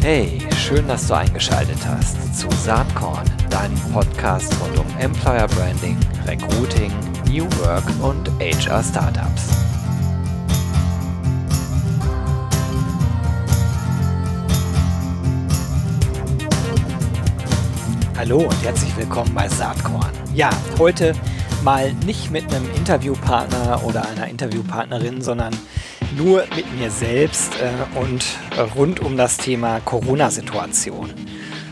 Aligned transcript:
Hey, 0.00 0.38
schön, 0.56 0.86
dass 0.86 1.06
du 1.08 1.14
eingeschaltet 1.14 1.78
hast 1.86 2.38
zu 2.38 2.48
Saatkorn, 2.50 3.24
deinem 3.50 3.76
Podcast 3.92 4.54
rund 4.60 4.78
um 4.78 4.86
Employer 4.98 5.48
Branding, 5.48 5.96
Recruiting, 6.26 6.92
New 7.28 7.44
Work 7.60 7.84
und 8.02 8.28
HR 8.40 8.82
Startups. 8.82 9.48
Hallo 18.16 18.38
und 18.42 18.64
herzlich 18.64 18.96
willkommen 18.96 19.34
bei 19.34 19.48
Saatkorn. 19.48 20.12
Ja, 20.34 20.50
heute 20.78 21.14
mal 21.62 21.92
nicht 22.06 22.30
mit 22.30 22.52
einem 22.54 22.68
Interviewpartner 22.76 23.82
oder 23.84 24.08
einer 24.08 24.28
Interviewpartnerin, 24.28 25.22
sondern 25.22 25.56
nur 26.16 26.44
mit 26.54 26.72
mir 26.78 26.90
selbst 26.90 27.52
äh, 27.60 27.98
und 27.98 28.24
rund 28.74 29.00
um 29.00 29.16
das 29.16 29.36
Thema 29.36 29.80
Corona-Situation. 29.80 31.10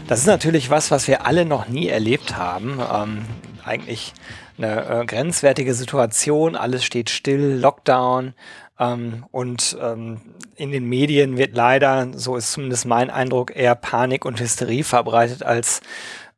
Das 0.08 0.18
ist 0.18 0.26
natürlich 0.26 0.70
was, 0.70 0.90
was 0.90 1.06
wir 1.06 1.26
alle 1.26 1.44
noch 1.44 1.68
nie 1.68 1.88
erlebt 1.88 2.36
haben. 2.36 2.80
Ähm, 2.92 3.18
eigentlich 3.64 4.12
eine 4.58 5.02
äh, 5.02 5.06
grenzwertige 5.06 5.74
Situation, 5.74 6.56
alles 6.56 6.84
steht 6.84 7.10
still, 7.10 7.58
Lockdown. 7.60 8.34
Ähm, 8.78 9.24
und 9.30 9.76
ähm, 9.80 10.20
in 10.56 10.72
den 10.72 10.88
Medien 10.88 11.36
wird 11.36 11.54
leider, 11.54 12.08
so 12.14 12.36
ist 12.36 12.52
zumindest 12.52 12.86
mein 12.86 13.10
Eindruck, 13.10 13.54
eher 13.54 13.74
Panik 13.74 14.24
und 14.24 14.40
Hysterie 14.40 14.82
verbreitet 14.82 15.42
als 15.42 15.80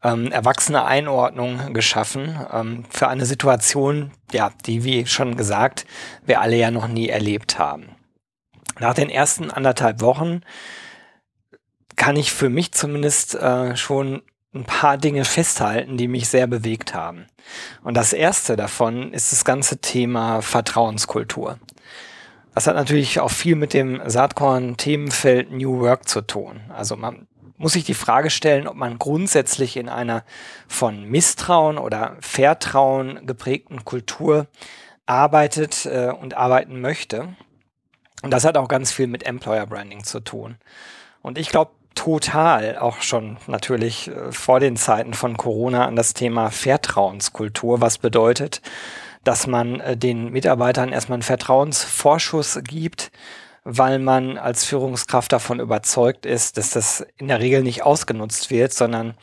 ähm, 0.03 0.33
erwachsene 0.33 0.85
Einordnung 0.85 1.73
geschaffen 1.73 2.39
ähm, 2.53 2.85
für 2.91 3.09
eine 3.09 3.27
Situation, 3.27 4.13
ja, 4.33 4.51
die, 4.67 4.85
wie 4.85 5.07
schon 5.07 5.37
gesagt, 5.37 5.87
wir 6.25 6.41
alle 6.41 6.57
ja 6.57 6.71
noch 6.71 6.89
nie 6.89 7.09
erlebt 7.09 7.59
haben. 7.59 7.91
Nach 8.79 8.95
den 8.95 9.11
ersten 9.11 9.51
anderthalb 9.51 10.01
Wochen 10.01 10.41
kann 11.97 12.17
ich 12.17 12.33
für 12.33 12.49
mich 12.49 12.73
zumindest 12.73 13.35
äh, 13.35 13.77
schon 13.77 14.23
ein 14.55 14.65
paar 14.65 14.99
Dinge 14.99 15.25
festhalten, 15.25 15.97
die 15.97 16.09
mich 16.09 16.29
sehr 16.29 16.47
bewegt 16.47 16.95
haben. 16.95 17.27
Und 17.83 17.97
das 17.97 18.13
erste 18.13 18.57
davon 18.57 19.13
ist 19.13 19.33
das 19.33 19.45
ganze 19.45 19.79
Thema 19.79 20.43
Vertrauenskultur. 20.43 21.59
Das 22.55 22.67
hat 22.67 22.75
natürlich 22.75 23.21
auch 23.21 23.31
viel 23.31 23.57
mit 23.57 23.73
dem 23.73 24.03
Saatkorn-Themenfeld 24.05 25.53
New 25.53 25.81
Work 25.81 26.07
zu 26.09 26.21
tun. 26.21 26.61
Also 26.69 26.97
man 26.97 27.27
muss 27.63 27.75
sich 27.75 27.85
die 27.85 27.95
Frage 27.95 28.29
stellen, 28.29 28.67
ob 28.67 28.75
man 28.75 28.99
grundsätzlich 28.99 29.77
in 29.77 29.89
einer 29.89 30.25
von 30.67 31.05
Misstrauen 31.05 31.79
oder 31.79 32.17
Vertrauen 32.21 33.25
geprägten 33.25 33.85
Kultur 33.85 34.49
arbeitet 35.07 35.87
äh, 35.87 36.11
und 36.11 36.35
arbeiten 36.35 36.81
möchte. 36.81 37.37
Und 38.23 38.33
das 38.33 38.45
hat 38.45 38.57
auch 38.57 38.67
ganz 38.67 38.91
viel 38.91 39.07
mit 39.07 39.25
Employer 39.25 39.67
Branding 39.67 40.03
zu 40.03 40.19
tun. 40.19 40.57
Und 41.23 41.39
ich 41.39 41.51
glaube 41.51 41.71
total 41.95 42.79
auch 42.79 43.01
schon 43.01 43.37
natürlich 43.47 44.09
äh, 44.09 44.33
vor 44.33 44.59
den 44.59 44.77
Zeiten 44.77 45.15
von 45.15 45.37
Corona 45.37 45.87
an 45.87 45.95
das 45.95 46.15
Thema 46.15 46.51
Vertrauenskultur, 46.51 47.81
was 47.81 47.99
bedeutet, 47.99 48.61
dass 49.23 49.47
man 49.47 49.79
äh, 49.79 49.97
den 49.97 50.33
Mitarbeitern 50.33 50.93
erstmal 50.93 51.17
einen 51.17 51.23
Vertrauensvorschuss 51.23 52.59
gibt, 52.65 53.13
weil 53.65 53.99
man 53.99 54.39
als 54.39 54.65
Führungskraft 54.65 55.33
davon 55.33 55.61
überzeugt 55.61 56.27
ist, 56.27 56.59
dass 56.59 56.71
das 56.71 57.07
in 57.19 57.29
der 57.29 57.41
Regel 57.41 57.63
nicht 57.63 57.83
ausgenutzt 57.85 58.51
wird, 58.51 58.73
sondern 58.73 59.15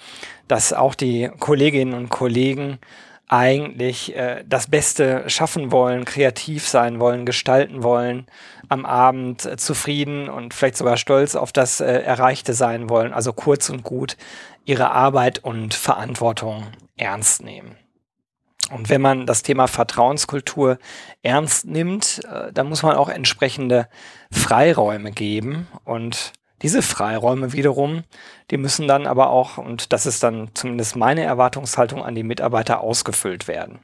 dass 0.47 0.73
auch 0.73 0.95
die 0.95 1.29
Kolleginnen 1.39 1.93
und 1.93 2.09
Kollegen 2.09 2.79
eigentlich 3.27 4.15
äh, 4.15 4.43
das 4.47 4.67
Beste 4.67 5.29
schaffen 5.29 5.71
wollen, 5.71 6.03
kreativ 6.03 6.67
sein 6.67 6.99
wollen, 6.99 7.25
gestalten 7.25 7.83
wollen, 7.83 8.25
am 8.69 8.85
Abend 8.85 9.45
äh, 9.45 9.55
zufrieden 9.55 10.29
und 10.29 10.53
vielleicht 10.53 10.77
sogar 10.77 10.97
stolz 10.97 11.35
auf 11.35 11.51
das 11.51 11.79
äh, 11.79 11.85
Erreichte 11.85 12.53
sein 12.53 12.89
wollen, 12.89 13.13
also 13.13 13.31
kurz 13.31 13.69
und 13.69 13.83
gut 13.83 14.17
ihre 14.65 14.91
Arbeit 14.91 15.43
und 15.43 15.75
Verantwortung 15.75 16.67
ernst 16.97 17.43
nehmen. 17.43 17.77
Und 18.71 18.89
wenn 18.89 19.01
man 19.01 19.25
das 19.25 19.43
Thema 19.43 19.67
Vertrauenskultur 19.67 20.77
ernst 21.23 21.65
nimmt, 21.65 22.21
äh, 22.25 22.51
dann 22.51 22.67
muss 22.67 22.83
man 22.83 22.95
auch 22.95 23.09
entsprechende 23.09 23.87
Freiräume 24.31 25.11
geben. 25.11 25.67
Und 25.85 26.33
diese 26.61 26.81
Freiräume 26.81 27.53
wiederum, 27.53 28.03
die 28.51 28.57
müssen 28.57 28.87
dann 28.87 29.07
aber 29.07 29.29
auch, 29.29 29.57
und 29.57 29.93
das 29.93 30.05
ist 30.05 30.23
dann 30.23 30.49
zumindest 30.53 30.95
meine 30.95 31.23
Erwartungshaltung 31.23 32.03
an 32.03 32.15
die 32.15 32.23
Mitarbeiter, 32.23 32.81
ausgefüllt 32.81 33.47
werden. 33.47 33.79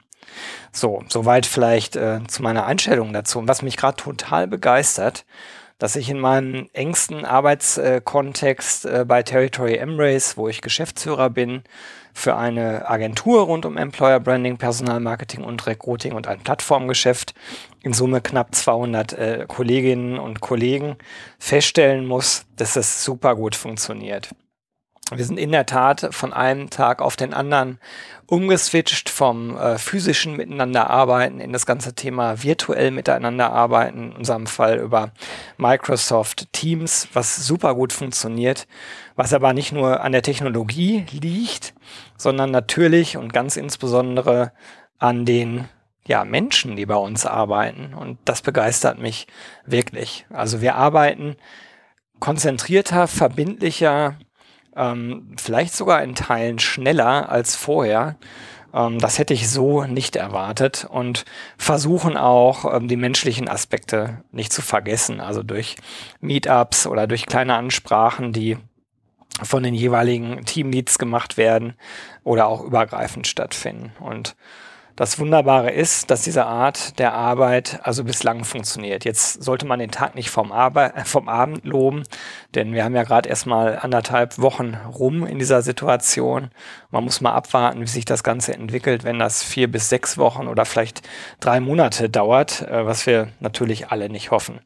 So, 0.72 1.02
soweit 1.08 1.46
vielleicht 1.46 1.96
äh, 1.96 2.20
zu 2.26 2.42
meiner 2.42 2.66
Einstellung 2.66 3.12
dazu. 3.12 3.38
Und 3.38 3.48
was 3.48 3.62
mich 3.62 3.76
gerade 3.76 3.96
total 3.96 4.46
begeistert, 4.46 5.24
dass 5.78 5.96
ich 5.96 6.08
in 6.08 6.18
meinem 6.18 6.68
engsten 6.72 7.24
Arbeitskontext 7.24 8.86
äh, 8.86 9.04
bei 9.06 9.22
Territory 9.22 9.76
Embrace, 9.76 10.36
wo 10.36 10.48
ich 10.48 10.62
Geschäftsführer 10.62 11.30
bin, 11.30 11.62
für 12.16 12.34
eine 12.34 12.88
Agentur 12.88 13.42
rund 13.42 13.66
um 13.66 13.76
Employer 13.76 14.20
Branding, 14.20 14.56
Personalmarketing 14.56 15.44
und 15.44 15.66
Recruiting 15.66 16.14
und 16.14 16.26
ein 16.26 16.40
Plattformgeschäft, 16.40 17.34
in 17.82 17.92
Summe 17.92 18.22
knapp 18.22 18.54
200 18.54 19.12
äh, 19.12 19.44
Kolleginnen 19.46 20.18
und 20.18 20.40
Kollegen, 20.40 20.96
feststellen 21.38 22.06
muss, 22.06 22.46
dass 22.56 22.72
das 22.72 23.04
super 23.04 23.36
gut 23.36 23.54
funktioniert. 23.54 24.30
Wir 25.14 25.24
sind 25.24 25.38
in 25.38 25.52
der 25.52 25.66
Tat 25.66 26.08
von 26.10 26.32
einem 26.32 26.68
Tag 26.68 27.00
auf 27.00 27.14
den 27.14 27.32
anderen 27.32 27.78
umgeswitcht 28.26 29.08
vom 29.08 29.56
äh, 29.56 29.78
physischen 29.78 30.36
Miteinander 30.36 30.90
arbeiten 30.90 31.38
in 31.38 31.52
das 31.52 31.64
ganze 31.64 31.94
Thema 31.94 32.42
virtuell 32.42 32.90
miteinander 32.90 33.52
arbeiten, 33.52 34.10
in 34.10 34.16
unserem 34.16 34.48
Fall 34.48 34.78
über 34.78 35.12
Microsoft 35.58 36.52
Teams, 36.52 37.06
was 37.12 37.36
super 37.36 37.76
gut 37.76 37.92
funktioniert, 37.92 38.66
was 39.14 39.32
aber 39.32 39.52
nicht 39.52 39.70
nur 39.70 40.00
an 40.00 40.10
der 40.10 40.22
Technologie 40.22 41.06
liegt, 41.12 41.72
sondern 42.16 42.50
natürlich 42.50 43.16
und 43.16 43.32
ganz 43.32 43.56
insbesondere 43.56 44.50
an 44.98 45.24
den 45.24 45.68
ja, 46.04 46.24
Menschen, 46.24 46.74
die 46.74 46.86
bei 46.86 46.96
uns 46.96 47.26
arbeiten. 47.26 47.94
Und 47.94 48.18
das 48.24 48.42
begeistert 48.42 48.98
mich 48.98 49.28
wirklich. 49.64 50.26
Also 50.30 50.60
wir 50.60 50.74
arbeiten 50.74 51.36
konzentrierter, 52.18 53.06
verbindlicher, 53.06 54.16
ähm, 54.76 55.34
vielleicht 55.38 55.74
sogar 55.74 56.02
in 56.02 56.14
Teilen 56.14 56.58
schneller 56.58 57.28
als 57.30 57.56
vorher. 57.56 58.16
Ähm, 58.74 58.98
das 58.98 59.18
hätte 59.18 59.34
ich 59.34 59.48
so 59.48 59.84
nicht 59.84 60.16
erwartet 60.16 60.86
und 60.88 61.24
versuchen 61.56 62.16
auch 62.16 62.72
ähm, 62.74 62.88
die 62.88 62.96
menschlichen 62.96 63.48
Aspekte 63.48 64.22
nicht 64.30 64.52
zu 64.52 64.62
vergessen. 64.62 65.20
Also 65.20 65.42
durch 65.42 65.76
Meetups 66.20 66.86
oder 66.86 67.06
durch 67.06 67.26
kleine 67.26 67.54
Ansprachen, 67.54 68.32
die 68.32 68.58
von 69.42 69.62
den 69.62 69.74
jeweiligen 69.74 70.44
Teamleads 70.44 70.98
gemacht 70.98 71.36
werden 71.36 71.74
oder 72.24 72.46
auch 72.46 72.62
übergreifend 72.62 73.26
stattfinden. 73.26 73.92
Und 74.00 74.36
das 74.96 75.18
Wunderbare 75.18 75.70
ist, 75.70 76.10
dass 76.10 76.22
diese 76.22 76.46
Art 76.46 76.98
der 76.98 77.12
Arbeit 77.12 77.80
also 77.82 78.02
bislang 78.02 78.44
funktioniert. 78.44 79.04
Jetzt 79.04 79.44
sollte 79.44 79.66
man 79.66 79.78
den 79.78 79.90
Tag 79.90 80.14
nicht 80.14 80.30
vom, 80.30 80.52
Arbe 80.52 80.94
äh, 80.94 81.04
vom 81.04 81.28
Abend 81.28 81.64
loben, 81.66 82.02
denn 82.54 82.72
wir 82.72 82.82
haben 82.82 82.96
ja 82.96 83.02
gerade 83.02 83.28
erstmal 83.28 83.78
anderthalb 83.78 84.38
Wochen 84.38 84.74
rum 84.74 85.26
in 85.26 85.38
dieser 85.38 85.60
Situation. 85.60 86.50
Man 86.90 87.04
muss 87.04 87.20
mal 87.20 87.32
abwarten, 87.32 87.82
wie 87.82 87.86
sich 87.86 88.06
das 88.06 88.24
Ganze 88.24 88.54
entwickelt, 88.54 89.04
wenn 89.04 89.18
das 89.18 89.42
vier 89.42 89.70
bis 89.70 89.90
sechs 89.90 90.16
Wochen 90.16 90.48
oder 90.48 90.64
vielleicht 90.64 91.02
drei 91.40 91.60
Monate 91.60 92.08
dauert, 92.08 92.62
äh, 92.62 92.86
was 92.86 93.06
wir 93.06 93.28
natürlich 93.40 93.90
alle 93.90 94.08
nicht 94.08 94.30
hoffen. 94.30 94.60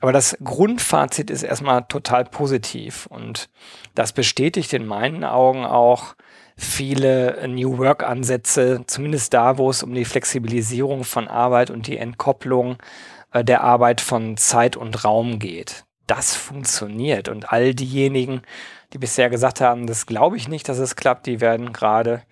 Aber 0.00 0.12
das 0.12 0.38
Grundfazit 0.42 1.28
ist 1.28 1.42
erstmal 1.42 1.84
total 1.84 2.24
positiv 2.24 3.06
und 3.06 3.50
das 3.94 4.12
bestätigt 4.12 4.72
in 4.72 4.86
meinen 4.86 5.24
Augen 5.24 5.66
auch, 5.66 6.14
viele 6.60 7.48
New 7.48 7.78
Work-Ansätze, 7.78 8.82
zumindest 8.86 9.32
da, 9.32 9.56
wo 9.56 9.70
es 9.70 9.82
um 9.82 9.94
die 9.94 10.04
Flexibilisierung 10.04 11.04
von 11.04 11.26
Arbeit 11.26 11.70
und 11.70 11.86
die 11.86 11.96
Entkopplung 11.96 12.76
äh, 13.32 13.42
der 13.42 13.62
Arbeit 13.64 14.00
von 14.00 14.36
Zeit 14.36 14.76
und 14.76 15.02
Raum 15.04 15.38
geht. 15.38 15.84
Das 16.06 16.36
funktioniert 16.36 17.28
und 17.28 17.50
all 17.50 17.74
diejenigen, 17.74 18.42
die 18.92 18.98
bisher 18.98 19.30
gesagt 19.30 19.60
haben, 19.60 19.86
das 19.86 20.04
glaube 20.04 20.36
ich 20.36 20.48
nicht, 20.48 20.68
dass 20.68 20.78
es 20.78 20.96
klappt, 20.96 21.26
die 21.26 21.40
werden 21.40 21.72
gerade 21.72 22.22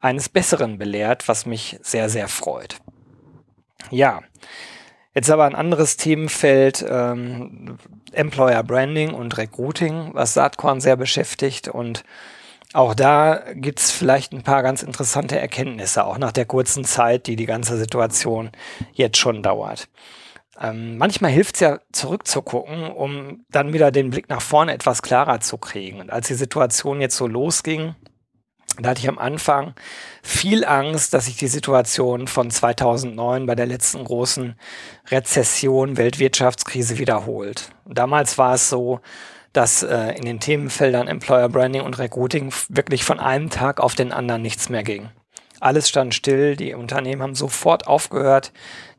eines 0.00 0.28
Besseren 0.28 0.76
belehrt, 0.76 1.26
was 1.28 1.46
mich 1.46 1.78
sehr, 1.82 2.10
sehr 2.10 2.28
freut. 2.28 2.76
Ja, 3.90 4.20
jetzt 5.14 5.30
aber 5.30 5.44
ein 5.44 5.54
anderes 5.54 5.96
Themenfeld, 5.96 6.84
ähm, 6.86 7.78
Employer 8.12 8.62
Branding 8.62 9.14
und 9.14 9.38
Recruiting, 9.38 10.10
was 10.12 10.34
Saatkorn 10.34 10.80
sehr 10.80 10.96
beschäftigt 10.96 11.68
und 11.68 12.04
auch 12.72 12.94
da 12.94 13.42
gibt's 13.54 13.90
vielleicht 13.90 14.32
ein 14.32 14.42
paar 14.42 14.62
ganz 14.62 14.82
interessante 14.82 15.38
Erkenntnisse, 15.38 16.04
auch 16.04 16.18
nach 16.18 16.32
der 16.32 16.46
kurzen 16.46 16.84
Zeit, 16.84 17.26
die 17.26 17.36
die 17.36 17.46
ganze 17.46 17.76
Situation 17.76 18.50
jetzt 18.92 19.18
schon 19.18 19.42
dauert. 19.42 19.88
Ähm, 20.60 20.98
manchmal 20.98 21.30
hilft's 21.30 21.60
ja 21.60 21.80
zurückzugucken, 21.92 22.90
um 22.90 23.44
dann 23.50 23.72
wieder 23.72 23.90
den 23.90 24.10
Blick 24.10 24.28
nach 24.28 24.42
vorne 24.42 24.72
etwas 24.74 25.02
klarer 25.02 25.40
zu 25.40 25.56
kriegen. 25.58 26.00
Und 26.00 26.10
als 26.10 26.28
die 26.28 26.34
Situation 26.34 27.00
jetzt 27.00 27.16
so 27.16 27.26
losging, 27.26 27.94
Da 28.78 28.90
hatte 28.90 29.00
ich 29.00 29.08
am 29.08 29.18
Anfang 29.18 29.74
viel 30.22 30.64
Angst, 30.64 31.12
dass 31.12 31.26
sich 31.26 31.36
die 31.36 31.48
Situation 31.48 32.28
von 32.28 32.50
2009 32.50 33.46
bei 33.46 33.54
der 33.54 33.66
letzten 33.66 34.04
großen 34.04 34.54
Rezession, 35.10 35.96
Weltwirtschaftskrise 35.96 36.98
wiederholt. 36.98 37.70
damals 37.84 38.38
war 38.38 38.54
es 38.54 38.68
so, 38.70 39.00
dass 39.52 39.82
äh, 39.82 40.12
in 40.16 40.24
den 40.24 40.40
Themenfeldern 40.40 41.08
Employer 41.08 41.48
Branding 41.48 41.82
und 41.82 41.98
Recruiting 41.98 42.52
wirklich 42.68 43.04
von 43.04 43.18
einem 43.18 43.50
Tag 43.50 43.80
auf 43.80 43.94
den 43.94 44.12
anderen 44.12 44.42
nichts 44.42 44.68
mehr 44.68 44.82
ging. 44.82 45.08
Alles 45.60 45.88
stand 45.88 46.14
still, 46.14 46.56
die 46.56 46.72
Unternehmen 46.72 47.22
haben 47.22 47.34
sofort 47.34 47.86
aufgehört, 47.86 48.52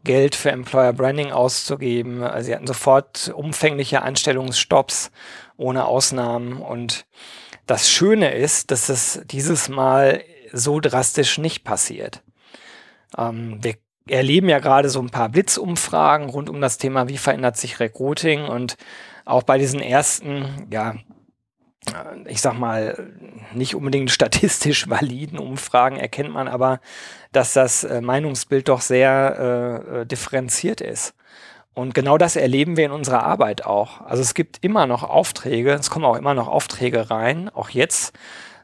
Geld 0.04 0.36
für 0.36 0.52
Employer 0.52 0.94
Branding 0.94 1.32
auszugeben. 1.32 2.24
Sie 2.42 2.54
hatten 2.54 2.68
sofort 2.68 3.32
umfängliche 3.36 4.04
Einstellungsstopps 4.04 5.12
ohne 5.58 5.86
Ausnahmen 5.86 6.62
und 6.62 7.06
das 7.66 7.90
Schöne 7.90 8.34
ist, 8.34 8.70
dass 8.72 8.90
es 8.90 9.22
dieses 9.26 9.70
Mal 9.70 10.24
so 10.52 10.80
drastisch 10.80 11.38
nicht 11.38 11.64
passiert. 11.64 12.22
Ähm, 13.18 13.60
wir 13.62 13.76
erleben 14.08 14.50
ja 14.50 14.60
gerade 14.60 14.90
so 14.90 15.00
ein 15.00 15.10
paar 15.10 15.30
Blitzumfragen 15.30 16.30
rund 16.30 16.50
um 16.50 16.62
das 16.62 16.78
Thema, 16.78 17.08
wie 17.08 17.18
verändert 17.18 17.58
sich 17.58 17.80
Recruiting 17.80 18.46
und 18.46 18.78
auch 19.26 19.44
bei 19.44 19.58
diesen 19.58 19.82
ersten, 19.82 20.68
ja, 20.72 20.96
ich 22.26 22.42
sag 22.42 22.58
mal, 22.58 23.12
nicht 23.54 23.76
unbedingt 23.76 24.12
statistisch 24.12 24.90
validen 24.90 25.40
Umfragen 25.40 25.98
erkennt 25.98 26.32
man 26.32 26.48
aber, 26.48 26.80
dass 27.32 27.54
das 27.54 27.84
äh, 27.84 28.02
Meinungsbild 28.02 28.68
doch 28.68 28.82
sehr 28.82 29.84
äh, 29.88 30.02
äh 30.02 30.06
differenziert 30.06 30.82
ist. 30.82 31.16
Und 31.74 31.94
genau 31.94 32.18
das 32.18 32.36
erleben 32.36 32.76
wir 32.76 32.86
in 32.86 32.92
unserer 32.92 33.24
Arbeit 33.24 33.66
auch. 33.66 34.02
Also 34.02 34.22
es 34.22 34.34
gibt 34.34 34.64
immer 34.64 34.88
noch 34.88 35.04
Aufträge, 35.04 35.72
es 35.72 35.90
kommen 35.90 36.06
auch 36.06 36.18
immer 36.18 36.34
noch 36.34 36.50
Aufträge 36.50 37.10
rein, 37.10 37.50
auch 37.50 37.70
jetzt, 37.70 38.14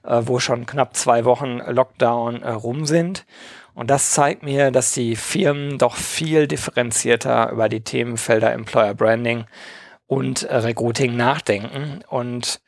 äh, 0.03 0.21
wo 0.25 0.39
schon 0.39 0.65
knapp 0.65 0.95
zwei 0.95 1.23
Wochen 1.23 1.59
Lockdown 1.59 2.43
äh, 2.43 2.49
rum 2.49 2.85
sind. 2.85 3.25
Und 3.73 3.89
das 3.89 4.11
zeigt 4.11 4.43
mir, 4.43 4.71
dass 4.71 4.93
die 4.93 5.15
Firmen 5.15 5.77
doch 5.77 5.95
viel 5.95 6.47
differenzierter 6.47 7.51
über 7.51 7.69
die 7.69 7.81
Themenfelder 7.81 8.51
Employer 8.51 8.93
Branding 8.93 9.45
und 10.07 10.43
äh, 10.43 10.55
Recruiting 10.55 11.15
nachdenken 11.15 11.99
und 12.09 12.59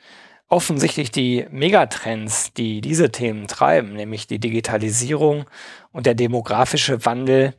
offensichtlich 0.49 1.11
die 1.11 1.45
Megatrends, 1.51 2.51
die 2.53 2.81
diese 2.81 3.11
Themen 3.11 3.47
treiben, 3.47 3.93
nämlich 3.93 4.27
die 4.27 4.39
Digitalisierung 4.39 5.45
und 5.91 6.05
der 6.05 6.15
demografische 6.15 7.05
Wandel, 7.05 7.53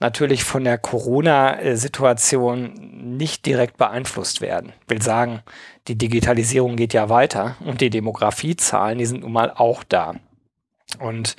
natürlich 0.00 0.44
von 0.44 0.64
der 0.64 0.78
Corona-Situation 0.78 3.16
nicht 3.16 3.46
direkt 3.46 3.76
beeinflusst 3.76 4.40
werden. 4.40 4.72
Ich 4.82 4.90
will 4.90 5.00
sagen, 5.00 5.42
die 5.86 5.96
Digitalisierung 5.96 6.74
geht 6.74 6.92
ja 6.92 7.08
weiter 7.08 7.54
und 7.64 7.80
die 7.80 7.88
Demografiezahlen, 7.88 8.98
die 8.98 9.06
sind 9.06 9.20
nun 9.20 9.30
mal 9.32 9.52
auch 9.52 9.84
da. 9.84 10.16
Und 10.98 11.36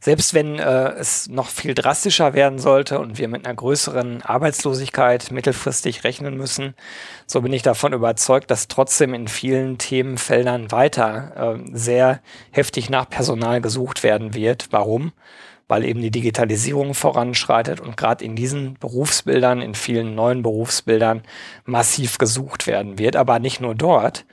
selbst 0.00 0.34
wenn 0.34 0.58
äh, 0.58 0.90
es 0.90 1.28
noch 1.28 1.48
viel 1.48 1.74
drastischer 1.74 2.34
werden 2.34 2.58
sollte 2.58 2.98
und 2.98 3.18
wir 3.18 3.28
mit 3.28 3.46
einer 3.46 3.54
größeren 3.54 4.22
Arbeitslosigkeit 4.22 5.30
mittelfristig 5.30 6.04
rechnen 6.04 6.36
müssen, 6.36 6.74
so 7.26 7.40
bin 7.40 7.52
ich 7.52 7.62
davon 7.62 7.92
überzeugt, 7.92 8.50
dass 8.50 8.68
trotzdem 8.68 9.14
in 9.14 9.28
vielen 9.28 9.78
Themenfeldern 9.78 10.70
weiter 10.70 11.56
äh, 11.56 11.70
sehr 11.72 12.20
heftig 12.50 12.90
nach 12.90 13.08
Personal 13.08 13.60
gesucht 13.60 14.02
werden 14.02 14.34
wird. 14.34 14.68
Warum? 14.70 15.12
weil 15.68 15.84
eben 15.84 16.00
die 16.00 16.10
Digitalisierung 16.10 16.94
voranschreitet 16.94 17.80
und 17.80 17.96
gerade 17.96 18.24
in 18.24 18.36
diesen 18.36 18.74
Berufsbildern, 18.74 19.60
in 19.60 19.74
vielen 19.74 20.14
neuen 20.14 20.42
Berufsbildern 20.42 21.22
massiv 21.64 22.18
gesucht 22.18 22.66
werden 22.66 22.98
wird, 22.98 23.16
aber 23.16 23.38
nicht 23.38 23.60
nur 23.60 23.74
dort. 23.74 24.26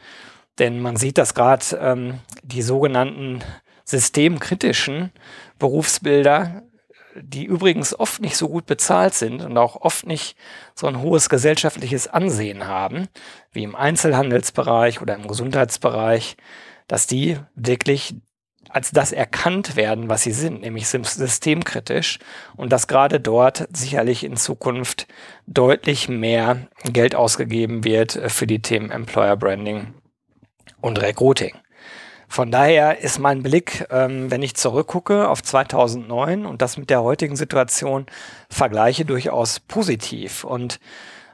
Denn 0.59 0.79
man 0.79 0.95
sieht, 0.95 1.17
dass 1.17 1.33
gerade 1.33 1.65
ähm, 1.79 2.19
die 2.43 2.61
sogenannten 2.61 3.39
systemkritischen 3.83 5.11
Berufsbilder, 5.59 6.63
die 7.15 7.45
übrigens 7.45 7.97
oft 7.97 8.21
nicht 8.21 8.37
so 8.37 8.49
gut 8.49 8.65
bezahlt 8.65 9.13
sind 9.13 9.41
und 9.41 9.57
auch 9.57 9.75
oft 9.81 10.05
nicht 10.05 10.35
so 10.73 10.87
ein 10.87 11.01
hohes 11.01 11.29
gesellschaftliches 11.29 12.07
Ansehen 12.07 12.67
haben, 12.67 13.07
wie 13.51 13.63
im 13.63 13.75
Einzelhandelsbereich 13.75 15.01
oder 15.01 15.15
im 15.15 15.27
Gesundheitsbereich, 15.27 16.37
dass 16.87 17.07
die 17.07 17.37
wirklich 17.55 18.15
als 18.69 18.91
das 18.91 19.11
erkannt 19.11 19.75
werden, 19.75 20.09
was 20.09 20.23
sie 20.23 20.31
sind, 20.31 20.61
nämlich 20.61 20.87
systemkritisch 20.87 22.17
und 22.55 22.71
dass 22.71 22.87
gerade 22.87 23.19
dort 23.19 23.67
sicherlich 23.71 24.23
in 24.23 24.35
Zukunft 24.35 25.07
deutlich 25.45 26.09
mehr 26.09 26.67
Geld 26.85 27.13
ausgegeben 27.13 27.83
wird 27.83 28.15
äh, 28.15 28.29
für 28.29 28.47
die 28.47 28.61
Themen 28.61 28.89
Employer 28.89 29.37
Branding 29.37 29.93
und 30.81 31.01
Recruiting. 31.01 31.53
Von 32.33 32.49
daher 32.49 32.97
ist 32.97 33.19
mein 33.19 33.43
Blick, 33.43 33.85
ähm, 33.91 34.31
wenn 34.31 34.41
ich 34.41 34.55
zurückgucke 34.55 35.29
auf 35.29 35.43
2009 35.43 36.47
und 36.47 36.63
das 36.63 36.77
mit 36.77 36.89
der 36.89 37.03
heutigen 37.03 37.35
Situation 37.35 38.07
vergleiche, 38.49 39.05
durchaus 39.05 39.59
positiv. 39.59 40.43
Und 40.43 40.79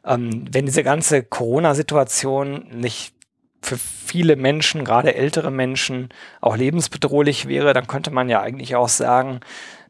ähm, 0.03 0.43
wenn 0.51 0.65
diese 0.65 0.83
ganze 0.83 1.23
Corona-Situation 1.23 2.67
nicht 2.69 3.13
für 3.61 3.77
viele 3.77 4.35
Menschen, 4.35 4.83
gerade 4.83 5.15
ältere 5.15 5.51
Menschen, 5.51 6.09
auch 6.41 6.57
lebensbedrohlich 6.57 7.47
wäre, 7.47 7.71
dann 7.71 7.87
könnte 7.87 8.11
man 8.11 8.27
ja 8.27 8.41
eigentlich 8.41 8.75
auch 8.75 8.89
sagen, 8.89 9.39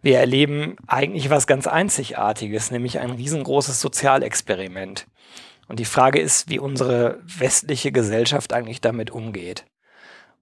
wir 0.04 0.20
erleben 0.20 0.76
eigentlich 0.86 1.32
was 1.32 1.48
ganz 1.48 1.66
Einzigartiges, 1.66 2.70
nämlich 2.70 3.00
ein 3.00 3.10
riesengroßes 3.10 3.82
Sozialexperiment. 3.82 5.08
Und 5.68 5.80
die 5.80 5.86
Frage 5.86 6.20
ist, 6.20 6.50
wie 6.50 6.60
unsere 6.60 7.20
westliche 7.26 7.92
Gesellschaft 7.92 8.54
eigentlich 8.54 8.80
damit 8.80 9.10
umgeht. 9.10 9.66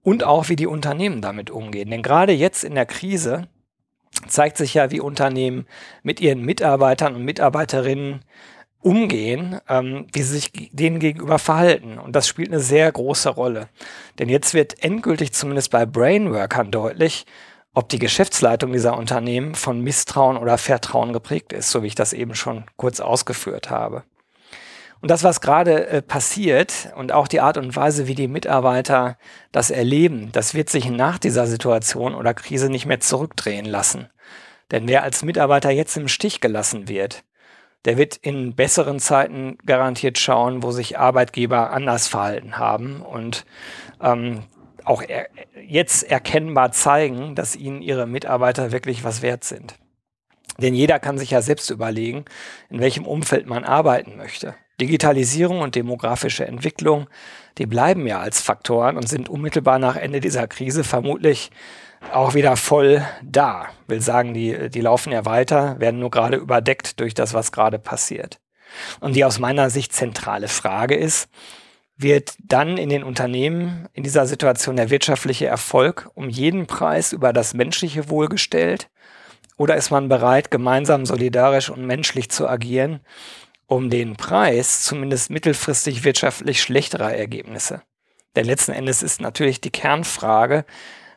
Und 0.08 0.24
auch, 0.24 0.48
wie 0.48 0.56
die 0.56 0.66
Unternehmen 0.66 1.20
damit 1.20 1.50
umgehen. 1.50 1.90
Denn 1.90 2.00
gerade 2.00 2.32
jetzt 2.32 2.64
in 2.64 2.74
der 2.74 2.86
Krise 2.86 3.46
zeigt 4.26 4.56
sich 4.56 4.72
ja, 4.72 4.90
wie 4.90 5.00
Unternehmen 5.00 5.66
mit 6.02 6.18
ihren 6.18 6.40
Mitarbeitern 6.40 7.14
und 7.14 7.26
Mitarbeiterinnen 7.26 8.20
umgehen, 8.80 9.60
ähm, 9.68 10.06
wie 10.14 10.22
sie 10.22 10.38
sich 10.38 10.70
denen 10.72 10.98
gegenüber 10.98 11.38
verhalten. 11.38 11.98
Und 11.98 12.16
das 12.16 12.26
spielt 12.26 12.48
eine 12.48 12.60
sehr 12.60 12.90
große 12.90 13.28
Rolle. 13.28 13.68
Denn 14.18 14.30
jetzt 14.30 14.54
wird 14.54 14.82
endgültig 14.82 15.34
zumindest 15.34 15.70
bei 15.72 15.84
Brainworkern 15.84 16.70
deutlich, 16.70 17.26
ob 17.74 17.90
die 17.90 17.98
Geschäftsleitung 17.98 18.72
dieser 18.72 18.96
Unternehmen 18.96 19.54
von 19.54 19.82
Misstrauen 19.82 20.38
oder 20.38 20.56
Vertrauen 20.56 21.12
geprägt 21.12 21.52
ist, 21.52 21.70
so 21.70 21.82
wie 21.82 21.88
ich 21.88 21.94
das 21.94 22.14
eben 22.14 22.34
schon 22.34 22.64
kurz 22.76 23.00
ausgeführt 23.00 23.68
habe. 23.68 24.04
Und 25.00 25.10
das, 25.10 25.22
was 25.22 25.40
gerade 25.40 25.86
äh, 25.88 26.02
passiert 26.02 26.92
und 26.96 27.12
auch 27.12 27.28
die 27.28 27.40
Art 27.40 27.56
und 27.56 27.74
Weise, 27.76 28.06
wie 28.08 28.14
die 28.14 28.28
Mitarbeiter 28.28 29.16
das 29.52 29.70
erleben, 29.70 30.30
das 30.32 30.54
wird 30.54 30.70
sich 30.70 30.90
nach 30.90 31.18
dieser 31.18 31.46
Situation 31.46 32.14
oder 32.14 32.34
Krise 32.34 32.68
nicht 32.68 32.86
mehr 32.86 33.00
zurückdrehen 33.00 33.66
lassen. 33.66 34.08
Denn 34.70 34.88
wer 34.88 35.02
als 35.02 35.22
Mitarbeiter 35.22 35.70
jetzt 35.70 35.96
im 35.96 36.08
Stich 36.08 36.40
gelassen 36.40 36.88
wird, 36.88 37.24
der 37.84 37.96
wird 37.96 38.16
in 38.16 38.54
besseren 38.54 38.98
Zeiten 38.98 39.56
garantiert 39.64 40.18
schauen, 40.18 40.62
wo 40.62 40.72
sich 40.72 40.98
Arbeitgeber 40.98 41.70
anders 41.70 42.08
verhalten 42.08 42.58
haben 42.58 43.00
und 43.02 43.46
ähm, 44.02 44.42
auch 44.84 45.02
er 45.02 45.28
jetzt 45.66 46.02
erkennbar 46.02 46.72
zeigen, 46.72 47.34
dass 47.34 47.54
ihnen 47.54 47.82
ihre 47.82 48.06
Mitarbeiter 48.06 48.72
wirklich 48.72 49.04
was 49.04 49.22
wert 49.22 49.44
sind. 49.44 49.78
Denn 50.58 50.74
jeder 50.74 50.98
kann 50.98 51.18
sich 51.18 51.30
ja 51.30 51.40
selbst 51.40 51.70
überlegen, 51.70 52.24
in 52.68 52.80
welchem 52.80 53.06
Umfeld 53.06 53.46
man 53.46 53.64
arbeiten 53.64 54.16
möchte. 54.16 54.54
Digitalisierung 54.80 55.60
und 55.60 55.74
demografische 55.74 56.46
Entwicklung, 56.46 57.08
die 57.58 57.66
bleiben 57.66 58.06
ja 58.06 58.20
als 58.20 58.40
Faktoren 58.40 58.96
und 58.96 59.08
sind 59.08 59.28
unmittelbar 59.28 59.78
nach 59.78 59.96
Ende 59.96 60.20
dieser 60.20 60.46
Krise 60.46 60.84
vermutlich 60.84 61.50
auch 62.12 62.34
wieder 62.34 62.56
voll 62.56 63.04
da. 63.22 63.66
Will 63.88 64.00
sagen, 64.00 64.34
die, 64.34 64.70
die 64.70 64.80
laufen 64.80 65.12
ja 65.12 65.24
weiter, 65.24 65.80
werden 65.80 66.00
nur 66.00 66.10
gerade 66.10 66.36
überdeckt 66.36 67.00
durch 67.00 67.14
das, 67.14 67.34
was 67.34 67.52
gerade 67.52 67.78
passiert. 67.78 68.38
Und 69.00 69.16
die 69.16 69.24
aus 69.24 69.38
meiner 69.38 69.70
Sicht 69.70 69.92
zentrale 69.92 70.48
Frage 70.48 70.94
ist, 70.94 71.28
wird 71.96 72.34
dann 72.38 72.78
in 72.78 72.90
den 72.90 73.02
Unternehmen 73.02 73.88
in 73.92 74.04
dieser 74.04 74.26
Situation 74.26 74.76
der 74.76 74.90
wirtschaftliche 74.90 75.46
Erfolg 75.46 76.08
um 76.14 76.28
jeden 76.28 76.66
Preis 76.66 77.12
über 77.12 77.32
das 77.32 77.54
menschliche 77.54 78.08
Wohl 78.08 78.28
gestellt? 78.28 78.88
Oder 79.56 79.74
ist 79.74 79.90
man 79.90 80.08
bereit, 80.08 80.52
gemeinsam 80.52 81.04
solidarisch 81.04 81.68
und 81.68 81.84
menschlich 81.84 82.30
zu 82.30 82.46
agieren, 82.48 83.00
um 83.68 83.90
den 83.90 84.16
Preis 84.16 84.82
zumindest 84.82 85.30
mittelfristig 85.30 86.02
wirtschaftlich 86.02 86.60
schlechterer 86.60 87.14
Ergebnisse? 87.14 87.82
Denn 88.34 88.46
letzten 88.46 88.72
Endes 88.72 89.02
ist 89.02 89.20
natürlich 89.20 89.60
die 89.60 89.70
Kernfrage, 89.70 90.64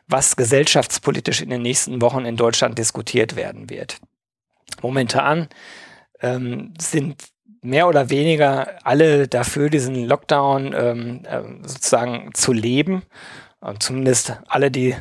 was 0.06 0.36
gesellschaftspolitisch 0.36 1.40
in 1.40 1.50
den 1.50 1.62
nächsten 1.62 2.00
Wochen 2.00 2.24
in 2.24 2.36
Deutschland 2.36 2.78
diskutiert 2.78 3.34
werden 3.34 3.70
wird. 3.70 3.98
Momentan 4.82 5.48
ähm, 6.20 6.74
sind 6.80 7.24
mehr 7.62 7.88
oder 7.88 8.10
weniger 8.10 8.78
alle 8.84 9.28
dafür, 9.28 9.70
diesen 9.70 10.04
Lockdown 10.04 10.74
ähm, 10.74 11.22
äh, 11.24 11.42
sozusagen 11.62 12.30
zu 12.34 12.52
leben 12.52 13.02
zumindest 13.78 14.34
alle, 14.48 14.70
die, 14.70 14.96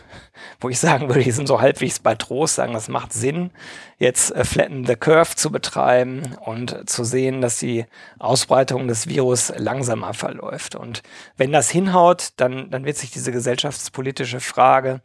wo 0.60 0.70
ich 0.70 0.80
sagen 0.80 1.08
würde, 1.08 1.24
die 1.24 1.32
sind 1.32 1.48
so 1.48 1.62
halbwegs 1.62 2.00
bei 2.00 2.16
Trost, 2.16 2.56
sagen, 2.56 2.74
das 2.74 2.90
macht 2.90 3.12
Sinn, 3.12 3.52
jetzt 3.98 4.36
äh, 4.36 4.44
Flatten 4.46 4.86
the 4.86 4.96
Curve 4.96 5.36
zu 5.36 5.52
betreiben 5.52 6.36
und 6.46 6.90
zu 6.90 7.04
sehen, 7.04 7.42
dass 7.42 7.58
die 7.58 7.86
Ausbreitung 8.20 8.88
des 8.88 9.08
Virus 9.08 9.52
langsamer 9.58 10.14
verläuft. 10.14 10.76
Und 10.76 11.02
wenn 11.38 11.52
das 11.52 11.70
hinhaut, 11.70 12.30
dann, 12.38 12.70
dann 12.70 12.86
wird 12.86 12.98
sich 12.98 13.12
diese 13.12 13.32
gesellschaftspolitische 13.32 14.40
Frage 14.40 15.02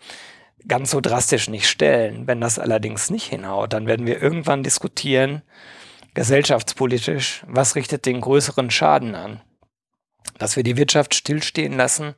ganz 0.69 0.91
so 0.91 1.01
drastisch 1.01 1.49
nicht 1.49 1.69
stellen. 1.69 2.27
Wenn 2.27 2.41
das 2.41 2.59
allerdings 2.59 3.11
nicht 3.11 3.27
hinhaut, 3.27 3.73
dann 3.73 3.87
werden 3.87 4.07
wir 4.07 4.21
irgendwann 4.21 4.63
diskutieren, 4.63 5.43
gesellschaftspolitisch, 6.15 7.45
was 7.47 7.75
richtet 7.75 8.07
den 8.07 8.21
größeren 8.21 8.71
Schaden 8.71 9.15
an? 9.15 9.41
Dass 10.39 10.57
wir 10.57 10.63
die 10.63 10.77
Wirtschaft 10.77 11.15
stillstehen 11.15 11.75
lassen, 11.75 12.15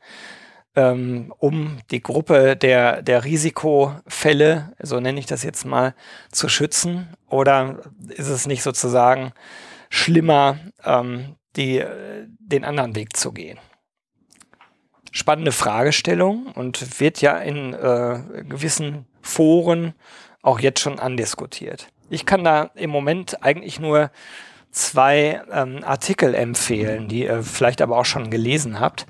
ähm, 0.79 1.35
um 1.39 1.79
die 1.91 2.01
Gruppe 2.01 2.57
der, 2.57 3.03
der 3.03 3.25
Risikofälle, 3.25 4.73
so 4.81 5.01
nenne 5.01 5.19
ich 5.19 5.27
das 5.27 5.43
jetzt 5.43 5.65
mal, 5.65 5.95
zu 6.31 6.49
schützen? 6.49 7.09
Oder 7.29 7.81
ist 8.11 8.29
es 8.29 8.47
nicht 8.47 8.63
sozusagen 8.63 9.33
schlimmer, 9.91 10.59
ähm, 10.85 11.35
die, 11.57 11.85
den 12.39 12.65
anderen 12.65 12.95
Weg 12.95 13.17
zu 13.17 13.33
gehen? 13.33 13.59
Spannende 15.11 15.53
Fragestellung 15.53 16.53
und 16.55 17.01
wird 17.01 17.21
ja 17.21 17.39
in 17.39 17.75
äh, 17.75 18.45
gewissen 18.49 19.07
Foren 19.21 19.95
auch 20.43 20.61
jetzt 20.61 20.81
schon 20.81 21.01
andiskutiert. 21.01 21.89
Ich 22.09 22.25
kann 22.25 22.45
da 22.45 22.71
im 22.75 22.91
Moment 22.91 23.43
eigentlich 23.43 23.81
nur 23.81 24.13
zwei 24.71 25.43
ähm, 25.51 25.83
Artikel 25.83 26.35
empfehlen, 26.35 27.09
die 27.09 27.25
ihr 27.25 27.43
vielleicht 27.43 27.83
aber 27.83 27.99
auch 27.99 28.05
schon 28.05 28.31
gelesen 28.31 28.79
habt. 28.79 29.07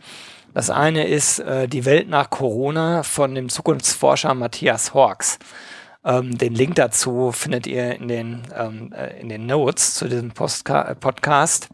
Das 0.55 0.71
eine 0.71 1.07
ist 1.07 1.39
äh, 1.41 1.69
Die 1.69 1.85
Welt 1.85 2.09
nach 2.09 2.31
Corona 2.31 3.03
von 3.03 3.35
dem 3.35 3.49
Zukunftsforscher 3.49 4.35
Matthias 4.35 4.95
Hawks. 4.95 5.39
Ähm, 6.05 6.39
den 6.39 6.55
Link 6.55 6.77
dazu 6.77 7.33
findet 7.33 7.67
ihr 7.67 7.95
in 7.97 8.09
den, 8.09 8.43
ähm, 8.57 8.93
äh, 8.93 9.21
in 9.21 9.29
den 9.29 9.47
Notes 9.47 9.95
zu 9.95 10.09
diesem 10.09 10.31
Postka 10.31 10.95
Podcast. 10.95 11.69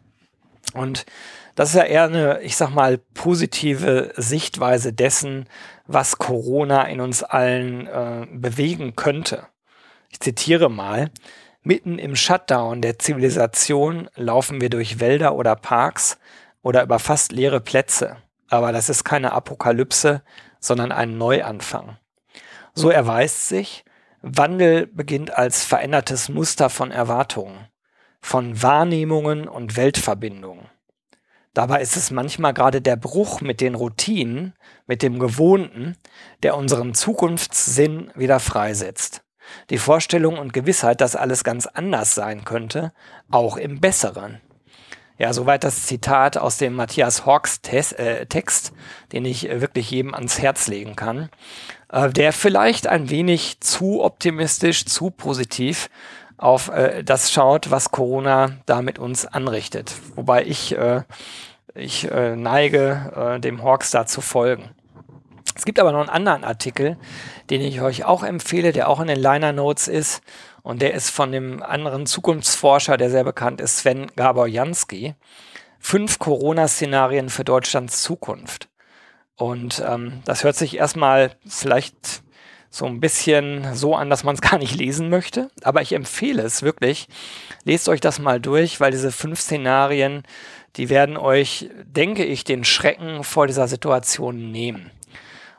Und 0.73 1.05
das 1.55 1.69
ist 1.69 1.75
ja 1.75 1.83
eher 1.83 2.03
eine, 2.03 2.41
ich 2.41 2.57
sag 2.57 2.71
mal, 2.71 2.97
positive 3.13 4.11
Sichtweise 4.17 4.91
dessen, 4.91 5.47
was 5.87 6.17
Corona 6.17 6.83
in 6.83 6.99
uns 6.99 7.23
allen 7.23 7.87
äh, 7.87 8.27
bewegen 8.31 8.95
könnte. 8.95 9.47
Ich 10.09 10.19
zitiere 10.19 10.69
mal. 10.69 11.11
Mitten 11.63 11.97
im 11.97 12.15
Shutdown 12.15 12.81
der 12.81 12.99
Zivilisation 12.99 14.09
laufen 14.15 14.61
wir 14.61 14.69
durch 14.69 14.99
Wälder 14.99 15.35
oder 15.35 15.55
Parks 15.55 16.17
oder 16.61 16.83
über 16.83 16.99
fast 16.99 17.31
leere 17.31 17.61
Plätze. 17.61 18.17
Aber 18.49 18.71
das 18.71 18.89
ist 18.89 19.03
keine 19.03 19.31
Apokalypse, 19.31 20.21
sondern 20.59 20.91
ein 20.91 21.17
Neuanfang. 21.17 21.97
So 22.73 22.89
erweist 22.89 23.47
sich, 23.47 23.85
Wandel 24.21 24.87
beginnt 24.87 25.37
als 25.37 25.63
verändertes 25.63 26.29
Muster 26.29 26.69
von 26.69 26.91
Erwartungen, 26.91 27.67
von 28.21 28.61
Wahrnehmungen 28.61 29.47
und 29.47 29.77
Weltverbindungen. 29.77 30.67
Dabei 31.53 31.81
ist 31.81 31.95
es 31.95 32.11
manchmal 32.11 32.53
gerade 32.53 32.81
der 32.81 32.97
Bruch 32.97 33.39
mit 33.39 33.61
den 33.61 33.75
Routinen, 33.75 34.55
mit 34.87 35.01
dem 35.01 35.19
Gewohnten, 35.19 35.95
der 36.43 36.57
unseren 36.57 36.93
Zukunftssinn 36.93 38.11
wieder 38.13 38.41
freisetzt. 38.41 39.21
Die 39.69 39.77
Vorstellung 39.77 40.37
und 40.37 40.51
Gewissheit, 40.51 40.99
dass 40.99 41.15
alles 41.15 41.43
ganz 41.45 41.65
anders 41.65 42.13
sein 42.13 42.43
könnte, 42.43 42.91
auch 43.31 43.55
im 43.55 43.79
Besseren. 43.79 44.41
Ja, 45.17 45.31
soweit 45.31 45.63
das 45.63 45.83
Zitat 45.85 46.37
aus 46.37 46.57
dem 46.57 46.73
Matthias 46.73 47.25
Hawks 47.25 47.61
äh, 47.69 48.25
Text, 48.25 48.73
den 49.13 49.23
ich 49.23 49.49
äh, 49.49 49.61
wirklich 49.61 49.89
jedem 49.89 50.13
ans 50.13 50.39
Herz 50.39 50.67
legen 50.67 50.97
kann, 50.97 51.29
äh, 51.89 52.09
der 52.09 52.33
vielleicht 52.33 52.87
ein 52.87 53.09
wenig 53.09 53.61
zu 53.61 54.03
optimistisch, 54.03 54.85
zu 54.85 55.11
positiv 55.11 55.89
auf 56.37 56.67
äh, 56.67 57.01
das 57.01 57.31
schaut, 57.31 57.71
was 57.71 57.91
Corona 57.91 58.57
da 58.65 58.81
mit 58.81 58.99
uns 58.99 59.25
anrichtet. 59.25 59.93
Wobei 60.15 60.43
ich, 60.43 60.77
äh, 60.77 61.03
ich 61.73 62.09
neige, 62.09 63.39
dem 63.43 63.61
Hawks 63.61 63.91
da 63.91 64.05
zu 64.05 64.21
folgen. 64.21 64.69
Es 65.57 65.65
gibt 65.65 65.77
aber 65.77 65.91
noch 65.91 65.99
einen 65.99 66.09
anderen 66.09 66.45
Artikel, 66.45 66.97
den 67.49 67.59
ich 67.59 67.81
euch 67.81 68.05
auch 68.05 68.23
empfehle, 68.23 68.71
der 68.71 68.87
auch 68.87 69.01
in 69.01 69.07
den 69.07 69.19
Liner 69.19 69.51
Notes 69.51 69.89
ist. 69.89 70.21
Und 70.65 70.81
der 70.81 70.95
ist 70.95 71.11
von 71.11 71.31
dem 71.31 71.61
anderen 71.61 72.07
Zukunftsforscher, 72.07 72.97
der 72.97 73.11
sehr 73.11 73.23
bekannt 73.23 73.61
ist, 73.61 73.77
Sven 73.77 74.07
Gaborjanski. 74.15 75.13
Fünf 75.79 76.17
Corona-Szenarien 76.17 77.29
für 77.29 77.43
Deutschlands 77.43 78.01
Zukunft. 78.01 78.67
Und 79.35 79.83
ähm, 79.87 80.23
das 80.25 80.43
hört 80.43 80.55
sich 80.55 80.75
erstmal 80.75 81.35
vielleicht 81.47 82.23
so 82.71 82.87
ein 82.87 82.99
bisschen 82.99 83.75
so 83.75 83.95
an, 83.95 84.09
dass 84.09 84.23
man 84.23 84.33
es 84.33 84.41
gar 84.49 84.57
nicht 84.57 84.73
lesen 84.73 85.11
möchte. 85.11 85.51
Aber 85.61 85.83
ich 85.83 85.93
empfehle 85.93 86.41
es 86.41 86.63
wirklich. 86.63 87.09
Lest 87.63 87.87
euch 87.87 88.01
das 88.01 88.17
mal 88.17 88.41
durch, 88.41 88.79
weil 88.79 88.89
diese 88.89 89.11
fünf 89.11 89.39
Szenarien, 89.41 90.23
die 90.77 90.89
werden 90.89 91.15
euch, 91.15 91.69
denke 91.83 92.25
ich, 92.25 92.43
den 92.43 92.63
Schrecken 92.63 93.23
vor 93.23 93.45
dieser 93.45 93.67
Situation 93.67 94.51
nehmen. 94.51 94.89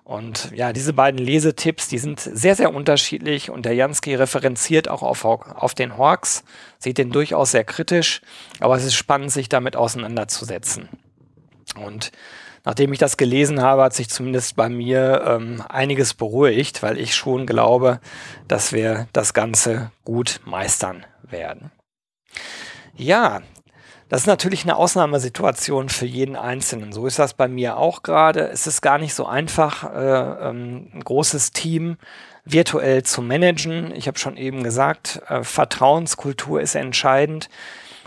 Und 0.07 0.53
ja, 0.55 0.73
diese 0.73 0.93
beiden 0.93 1.19
Lesetipps, 1.19 1.89
die 1.89 1.99
sind 1.99 2.21
sehr, 2.21 2.55
sehr 2.55 2.73
unterschiedlich 2.73 3.51
und 3.51 3.67
der 3.67 3.75
Jansky 3.75 4.15
referenziert 4.15 4.87
auch 4.87 5.03
auf, 5.03 5.25
auf 5.25 5.75
den 5.75 5.99
Hawks, 5.99 6.45
sieht 6.79 6.99
den 6.99 7.11
durchaus 7.11 7.51
sehr 7.51 7.65
kritisch, 7.65 8.21
aber 8.61 8.77
es 8.77 8.85
ist 8.85 8.95
spannend, 8.95 9.33
sich 9.33 9.49
damit 9.49 9.75
auseinanderzusetzen. 9.75 10.89
Und 11.75 12.13
nachdem 12.65 12.93
ich 12.93 13.01
das 13.01 13.17
gelesen 13.17 13.61
habe, 13.61 13.83
hat 13.83 13.95
sich 13.95 14.09
zumindest 14.09 14.55
bei 14.55 14.69
mir 14.69 15.25
ähm, 15.27 15.61
einiges 15.69 16.15
beruhigt, 16.15 16.85
weil 16.85 17.01
ich 17.01 17.17
schon 17.17 17.45
glaube, 17.45 17.99
dass 18.47 18.73
wir 18.73 19.09
das 19.13 19.35
Ganze 19.35 19.91
gut 20.05 20.41
meistern 20.45 21.05
werden. 21.25 21.73
Ja, 22.95 23.43
das 24.09 24.23
ist 24.23 24.27
natürlich 24.27 24.63
eine 24.63 24.77
Ausnahmesituation 24.77 25.89
für 25.89 26.07
jeden 26.07 26.37
Einzelnen. 26.37 26.93
So 26.93 27.07
ist 27.07 27.19
das 27.19 27.35
bei 27.35 27.49
mir 27.49 27.77
auch 27.77 28.03
gerade. 28.03 28.49
Es 28.49 28.67
ist 28.67 28.81
gar 28.81 28.99
nicht 28.99 29.15
so 29.15 29.27
einfach, 29.27 29.83
äh, 29.93 30.49
ähm, 30.49 30.91
ein 30.95 31.03
großes 31.03 31.51
Team 31.51 31.97
virtuell 32.45 33.03
zu 33.03 33.21
managen. 33.21 33.93
Ich 33.95 34.07
habe 34.07 34.19
schon 34.19 34.37
eben 34.37 34.63
gesagt, 34.63 35.21
äh, 35.29 35.43
Vertrauenskultur 35.43 36.61
ist 36.61 36.77
entscheidend. 36.77 37.49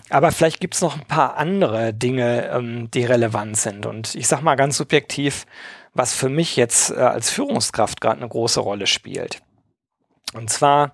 Aber 0.09 0.31
vielleicht 0.31 0.59
gibt 0.59 0.73
es 0.73 0.81
noch 0.81 0.95
ein 0.95 1.05
paar 1.05 1.37
andere 1.37 1.93
Dinge, 1.93 2.49
ähm, 2.49 2.89
die 2.91 3.03
relevant 3.03 3.57
sind. 3.57 3.85
Und 3.85 4.15
ich 4.15 4.27
sage 4.27 4.43
mal 4.43 4.55
ganz 4.55 4.77
subjektiv, 4.77 5.45
was 5.93 6.13
für 6.13 6.29
mich 6.29 6.55
jetzt 6.55 6.91
äh, 6.91 6.95
als 6.95 7.29
Führungskraft 7.29 7.99
gerade 7.99 8.17
eine 8.17 8.29
große 8.29 8.61
Rolle 8.61 8.87
spielt. 8.87 9.41
Und 10.33 10.49
zwar 10.49 10.93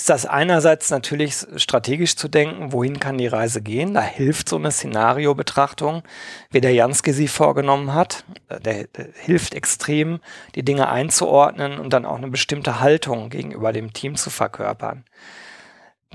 ist 0.00 0.08
das 0.08 0.24
einerseits 0.24 0.88
natürlich 0.88 1.46
strategisch 1.56 2.16
zu 2.16 2.28
denken, 2.28 2.72
wohin 2.72 3.00
kann 3.00 3.18
die 3.18 3.26
Reise 3.26 3.60
gehen. 3.60 3.92
Da 3.92 4.00
hilft 4.00 4.48
so 4.48 4.56
eine 4.56 4.70
Szenariobetrachtung, 4.70 6.02
wie 6.50 6.62
der 6.62 6.72
Janske 6.72 7.12
sie 7.12 7.28
vorgenommen 7.28 7.92
hat. 7.92 8.24
Der, 8.48 8.84
der, 8.84 9.08
hilft 9.14 9.52
extrem, 9.52 10.20
die 10.54 10.62
Dinge 10.62 10.88
einzuordnen 10.88 11.78
und 11.78 11.92
dann 11.92 12.06
auch 12.06 12.16
eine 12.16 12.28
bestimmte 12.28 12.80
Haltung 12.80 13.28
gegenüber 13.28 13.74
dem 13.74 13.92
Team 13.92 14.16
zu 14.16 14.30
verkörpern. 14.30 15.04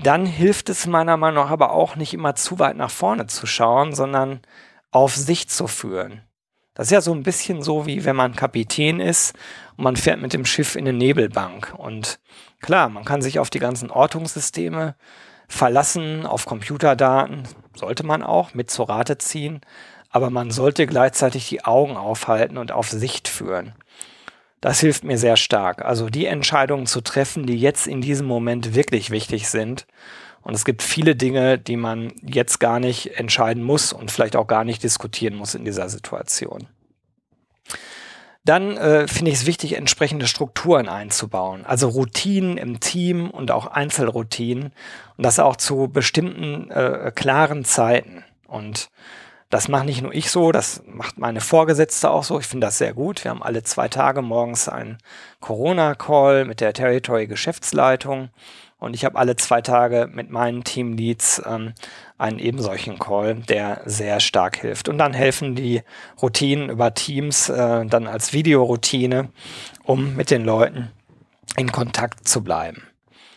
Dann 0.02 0.26
hilft 0.26 0.68
es 0.68 0.88
meiner 0.88 1.16
Meinung 1.16 1.44
nach 1.44 1.52
aber 1.52 1.70
auch 1.70 1.94
nicht 1.94 2.12
immer 2.12 2.34
zu 2.34 2.58
weit 2.58 2.76
nach 2.76 2.90
vorne 2.90 3.28
zu 3.28 3.46
schauen, 3.46 3.94
sondern 3.94 4.40
auf 4.90 5.14
sich 5.14 5.48
zu 5.48 5.68
führen. 5.68 6.22
Das 6.74 6.88
ist 6.88 6.92
ja 6.92 7.00
so 7.00 7.14
ein 7.14 7.22
bisschen 7.22 7.62
so, 7.62 7.86
wie 7.86 8.04
wenn 8.04 8.16
man 8.16 8.34
Kapitän 8.34 8.98
ist 8.98 9.32
und 9.76 9.84
man 9.84 9.96
fährt 9.96 10.20
mit 10.20 10.32
dem 10.32 10.44
Schiff 10.44 10.76
in 10.76 10.86
eine 10.86 10.96
Nebelbank 10.96 11.74
und 11.76 12.18
Klar, 12.60 12.88
man 12.88 13.04
kann 13.04 13.22
sich 13.22 13.38
auf 13.38 13.50
die 13.50 13.58
ganzen 13.58 13.90
Ortungssysteme 13.90 14.94
verlassen, 15.48 16.26
auf 16.26 16.46
Computerdaten, 16.46 17.44
sollte 17.74 18.04
man 18.04 18.22
auch 18.22 18.54
mit 18.54 18.70
zur 18.70 18.88
Rate 18.88 19.18
ziehen, 19.18 19.60
aber 20.10 20.30
man 20.30 20.50
sollte 20.50 20.86
gleichzeitig 20.86 21.48
die 21.48 21.64
Augen 21.64 21.96
aufhalten 21.96 22.58
und 22.58 22.72
auf 22.72 22.90
Sicht 22.90 23.28
führen. 23.28 23.74
Das 24.60 24.80
hilft 24.80 25.04
mir 25.04 25.18
sehr 25.18 25.36
stark. 25.36 25.84
Also 25.84 26.08
die 26.08 26.26
Entscheidungen 26.26 26.86
zu 26.86 27.02
treffen, 27.02 27.46
die 27.46 27.56
jetzt 27.56 27.86
in 27.86 28.00
diesem 28.00 28.26
Moment 28.26 28.74
wirklich 28.74 29.10
wichtig 29.10 29.48
sind. 29.48 29.86
Und 30.42 30.54
es 30.54 30.64
gibt 30.64 30.82
viele 30.82 31.14
Dinge, 31.14 31.58
die 31.58 31.76
man 31.76 32.12
jetzt 32.22 32.58
gar 32.58 32.80
nicht 32.80 33.18
entscheiden 33.18 33.62
muss 33.62 33.92
und 33.92 34.10
vielleicht 34.10 34.34
auch 34.34 34.46
gar 34.46 34.64
nicht 34.64 34.82
diskutieren 34.82 35.36
muss 35.36 35.54
in 35.54 35.64
dieser 35.64 35.88
Situation. 35.88 36.66
Dann 38.46 38.76
äh, 38.76 39.08
finde 39.08 39.32
ich 39.32 39.38
es 39.38 39.46
wichtig, 39.46 39.72
entsprechende 39.72 40.28
Strukturen 40.28 40.88
einzubauen. 40.88 41.66
Also 41.66 41.88
Routinen 41.88 42.58
im 42.58 42.78
Team 42.78 43.28
und 43.28 43.50
auch 43.50 43.66
Einzelroutinen. 43.66 44.72
Und 45.16 45.26
das 45.26 45.40
auch 45.40 45.56
zu 45.56 45.88
bestimmten 45.88 46.70
äh, 46.70 47.10
klaren 47.12 47.64
Zeiten. 47.64 48.22
Und 48.46 48.88
das 49.50 49.66
mache 49.66 49.84
nicht 49.84 50.00
nur 50.00 50.14
ich 50.14 50.30
so, 50.30 50.52
das 50.52 50.84
macht 50.86 51.18
meine 51.18 51.40
Vorgesetzte 51.40 52.08
auch 52.08 52.22
so. 52.22 52.38
Ich 52.38 52.46
finde 52.46 52.68
das 52.68 52.78
sehr 52.78 52.94
gut. 52.94 53.24
Wir 53.24 53.32
haben 53.32 53.42
alle 53.42 53.64
zwei 53.64 53.88
Tage 53.88 54.22
morgens 54.22 54.68
einen 54.68 54.98
Corona-Call 55.40 56.44
mit 56.44 56.60
der 56.60 56.72
Territory-Geschäftsleitung. 56.72 58.30
Und 58.78 58.94
ich 58.94 59.04
habe 59.04 59.18
alle 59.18 59.34
zwei 59.34 59.60
Tage 59.60 60.08
mit 60.12 60.30
meinen 60.30 60.62
Teamleads 60.62 61.42
ähm, 61.44 61.74
einen 62.18 62.38
ebensolchen 62.38 62.98
Call, 62.98 63.34
der 63.34 63.82
sehr 63.84 64.20
stark 64.20 64.56
hilft. 64.56 64.88
Und 64.88 64.98
dann 64.98 65.12
helfen 65.12 65.54
die 65.54 65.82
Routinen 66.20 66.70
über 66.70 66.94
Teams 66.94 67.48
äh, 67.48 67.84
dann 67.86 68.06
als 68.06 68.32
Videoroutine, 68.32 69.30
um 69.84 70.16
mit 70.16 70.30
den 70.30 70.44
Leuten 70.44 70.90
in 71.56 71.72
Kontakt 71.72 72.26
zu 72.26 72.42
bleiben. 72.42 72.82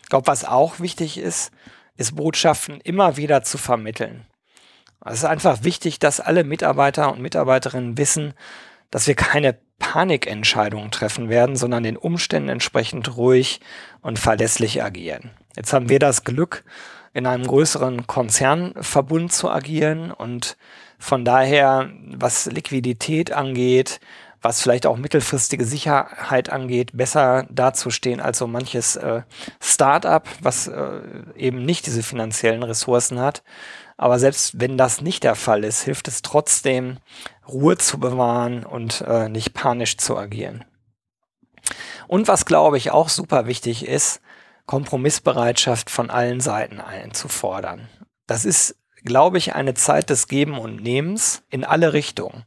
Ich 0.03 0.09
glaube, 0.09 0.27
was 0.27 0.45
auch 0.45 0.79
wichtig 0.79 1.17
ist, 1.17 1.51
ist 1.97 2.15
Botschaften 2.15 2.79
immer 2.81 3.17
wieder 3.17 3.43
zu 3.43 3.57
vermitteln. 3.57 4.25
Es 5.05 5.19
ist 5.19 5.25
einfach 5.25 5.63
wichtig, 5.63 5.99
dass 5.99 6.19
alle 6.19 6.43
Mitarbeiter 6.43 7.11
und 7.11 7.21
Mitarbeiterinnen 7.21 7.97
wissen, 7.97 8.33
dass 8.91 9.07
wir 9.07 9.15
keine 9.15 9.57
Panikentscheidungen 9.77 10.91
treffen 10.91 11.29
werden, 11.29 11.55
sondern 11.55 11.83
den 11.83 11.97
Umständen 11.97 12.49
entsprechend 12.49 13.15
ruhig 13.17 13.59
und 14.01 14.19
verlässlich 14.19 14.83
agieren. 14.83 15.31
Jetzt 15.55 15.73
haben 15.73 15.89
wir 15.89 15.99
das 15.99 16.23
Glück, 16.23 16.63
in 17.13 17.25
einem 17.25 17.45
größeren 17.45 18.07
Konzernverbund 18.07 19.31
zu 19.31 19.49
agieren 19.49 20.11
und 20.11 20.57
von 20.97 21.23
daher, 21.25 21.89
was 22.07 22.45
Liquidität 22.45 23.31
angeht, 23.31 23.99
was 24.41 24.61
vielleicht 24.61 24.85
auch 24.85 24.97
mittelfristige 24.97 25.65
Sicherheit 25.65 26.49
angeht, 26.49 26.91
besser 26.95 27.45
dazustehen 27.49 28.21
als 28.21 28.37
so 28.37 28.47
manches 28.47 28.95
äh, 28.95 29.23
Start-up, 29.61 30.27
was 30.41 30.67
äh, 30.67 31.01
eben 31.35 31.65
nicht 31.65 31.85
diese 31.85 32.03
finanziellen 32.03 32.63
Ressourcen 32.63 33.19
hat. 33.19 33.43
Aber 33.97 34.17
selbst 34.17 34.59
wenn 34.59 34.77
das 34.77 35.01
nicht 35.01 35.23
der 35.23 35.35
Fall 35.35 35.63
ist, 35.63 35.81
hilft 35.81 36.07
es 36.07 36.21
trotzdem, 36.21 36.97
Ruhe 37.47 37.77
zu 37.77 37.99
bewahren 37.99 38.65
und 38.65 39.01
äh, 39.01 39.27
nicht 39.27 39.53
panisch 39.53 39.97
zu 39.97 40.17
agieren. 40.17 40.63
Und 42.07 42.27
was, 42.27 42.45
glaube 42.45 42.77
ich, 42.77 42.91
auch 42.91 43.09
super 43.09 43.45
wichtig 43.45 43.85
ist, 43.85 44.21
Kompromissbereitschaft 44.69 45.89
von 45.89 46.11
allen 46.11 46.41
Seiten 46.41 46.79
einzufordern. 46.79 47.89
Das 48.27 48.45
ist, 48.45 48.75
glaube 49.03 49.39
ich, 49.39 49.55
eine 49.55 49.73
Zeit 49.73 50.11
des 50.11 50.27
Geben 50.27 50.59
und 50.59 50.83
Nehmens 50.83 51.41
in 51.49 51.63
alle 51.65 51.93
Richtungen. 51.93 52.43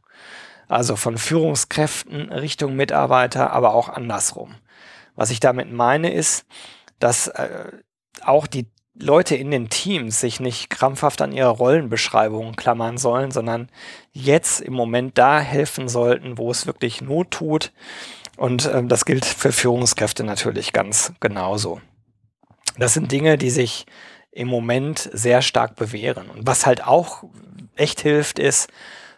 Also 0.69 0.95
von 0.95 1.17
Führungskräften 1.17 2.31
Richtung 2.31 2.77
Mitarbeiter, 2.77 3.51
aber 3.51 3.73
auch 3.73 3.89
andersrum. 3.89 4.55
Was 5.17 5.31
ich 5.31 5.41
damit 5.41 5.73
meine 5.73 6.13
ist, 6.13 6.45
dass 6.97 7.27
äh, 7.27 7.65
auch 8.21 8.47
die 8.47 8.67
Leute 8.97 9.35
in 9.35 9.51
den 9.51 9.67
Teams 9.67 10.21
sich 10.21 10.39
nicht 10.39 10.69
krampfhaft 10.69 11.21
an 11.21 11.33
ihre 11.33 11.49
Rollenbeschreibungen 11.49 12.55
klammern 12.55 12.97
sollen, 12.97 13.31
sondern 13.31 13.67
jetzt 14.13 14.61
im 14.61 14.71
Moment 14.71 15.17
da 15.17 15.41
helfen 15.41 15.89
sollten, 15.89 16.37
wo 16.37 16.49
es 16.51 16.67
wirklich 16.67 17.01
Not 17.01 17.31
tut. 17.31 17.73
Und 18.37 18.63
äh, 18.63 18.81
das 18.85 19.03
gilt 19.03 19.25
für 19.25 19.51
Führungskräfte 19.51 20.23
natürlich 20.23 20.71
ganz 20.71 21.11
genauso. 21.19 21.81
Das 22.77 22.93
sind 22.93 23.11
Dinge, 23.11 23.37
die 23.37 23.49
sich 23.49 23.85
im 24.31 24.47
Moment 24.47 25.09
sehr 25.13 25.41
stark 25.41 25.75
bewähren. 25.75 26.29
Und 26.29 26.47
was 26.47 26.65
halt 26.65 26.85
auch 26.85 27.23
echt 27.75 28.01
hilft, 28.01 28.39
ist 28.39 28.69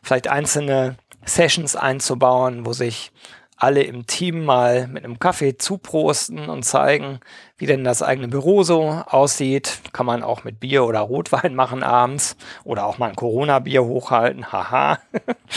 vielleicht 0.04 0.28
einzelne 0.28 0.98
Sessions 1.26 1.76
einzubauen, 1.76 2.66
wo 2.66 2.74
sich 2.74 3.12
alle 3.58 3.84
im 3.84 4.06
Team 4.06 4.44
mal 4.44 4.88
mit 4.88 5.06
einem 5.06 5.18
Kaffee 5.18 5.58
zuprosten 5.58 6.50
und 6.50 6.64
zeigen, 6.64 7.20
wie 7.58 7.66
denn 7.66 7.84
das 7.84 8.04
eigene 8.04 8.28
Büro 8.28 8.64
so 8.64 8.84
aussieht. 9.06 9.80
Kann 9.94 10.06
man 10.06 10.24
auch 10.24 10.44
mit 10.44 10.60
Bier 10.60 10.84
oder 10.84 11.00
Rotwein 11.00 11.56
machen 11.56 11.82
abends 11.82 12.36
oder 12.64 12.86
auch 12.86 12.98
mal 12.98 13.10
ein 13.10 13.16
Corona-Bier 13.16 13.86
hochhalten. 13.86 14.52
Haha. 14.52 15.00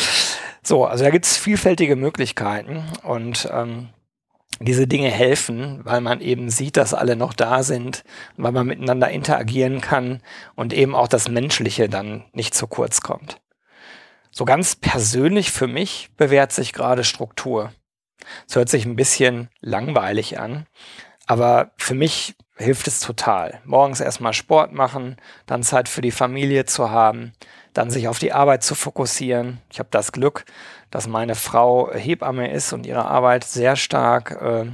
so, 0.62 0.84
also 0.84 1.04
da 1.04 1.10
gibt 1.10 1.26
es 1.26 1.36
vielfältige 1.36 1.96
Möglichkeiten 1.96 2.84
und 3.02 3.48
ähm, 3.52 3.88
diese 4.60 4.86
Dinge 4.86 5.10
helfen, 5.10 5.80
weil 5.84 6.00
man 6.00 6.20
eben 6.20 6.50
sieht, 6.50 6.76
dass 6.76 6.94
alle 6.94 7.16
noch 7.16 7.32
da 7.32 7.62
sind, 7.62 8.04
weil 8.36 8.52
man 8.52 8.66
miteinander 8.66 9.10
interagieren 9.10 9.80
kann 9.80 10.20
und 10.54 10.72
eben 10.72 10.94
auch 10.94 11.08
das 11.08 11.28
Menschliche 11.28 11.88
dann 11.88 12.24
nicht 12.32 12.54
zu 12.54 12.66
kurz 12.66 13.00
kommt. 13.00 13.40
So 14.30 14.44
ganz 14.44 14.76
persönlich 14.76 15.50
für 15.50 15.68
mich 15.68 16.10
bewährt 16.16 16.52
sich 16.52 16.72
gerade 16.72 17.04
Struktur. 17.04 17.72
Es 18.46 18.56
hört 18.56 18.68
sich 18.68 18.84
ein 18.84 18.96
bisschen 18.96 19.48
langweilig 19.60 20.38
an, 20.38 20.66
aber 21.26 21.72
für 21.76 21.94
mich 21.94 22.34
hilft 22.56 22.88
es 22.88 23.00
total. 23.00 23.60
Morgens 23.64 24.00
erstmal 24.00 24.32
Sport 24.32 24.72
machen, 24.72 25.16
dann 25.46 25.62
Zeit 25.62 25.88
für 25.88 26.00
die 26.00 26.10
Familie 26.10 26.64
zu 26.64 26.90
haben, 26.90 27.32
dann 27.72 27.90
sich 27.90 28.08
auf 28.08 28.18
die 28.18 28.32
Arbeit 28.32 28.64
zu 28.64 28.74
fokussieren. 28.74 29.60
Ich 29.70 29.78
habe 29.78 29.88
das 29.92 30.12
Glück, 30.12 30.44
dass 30.90 31.06
meine 31.06 31.34
Frau 31.34 31.92
Hebamme 31.92 32.50
ist 32.50 32.72
und 32.72 32.86
ihre 32.86 33.06
Arbeit 33.06 33.44
sehr 33.44 33.76
stark 33.76 34.40
äh, 34.40 34.66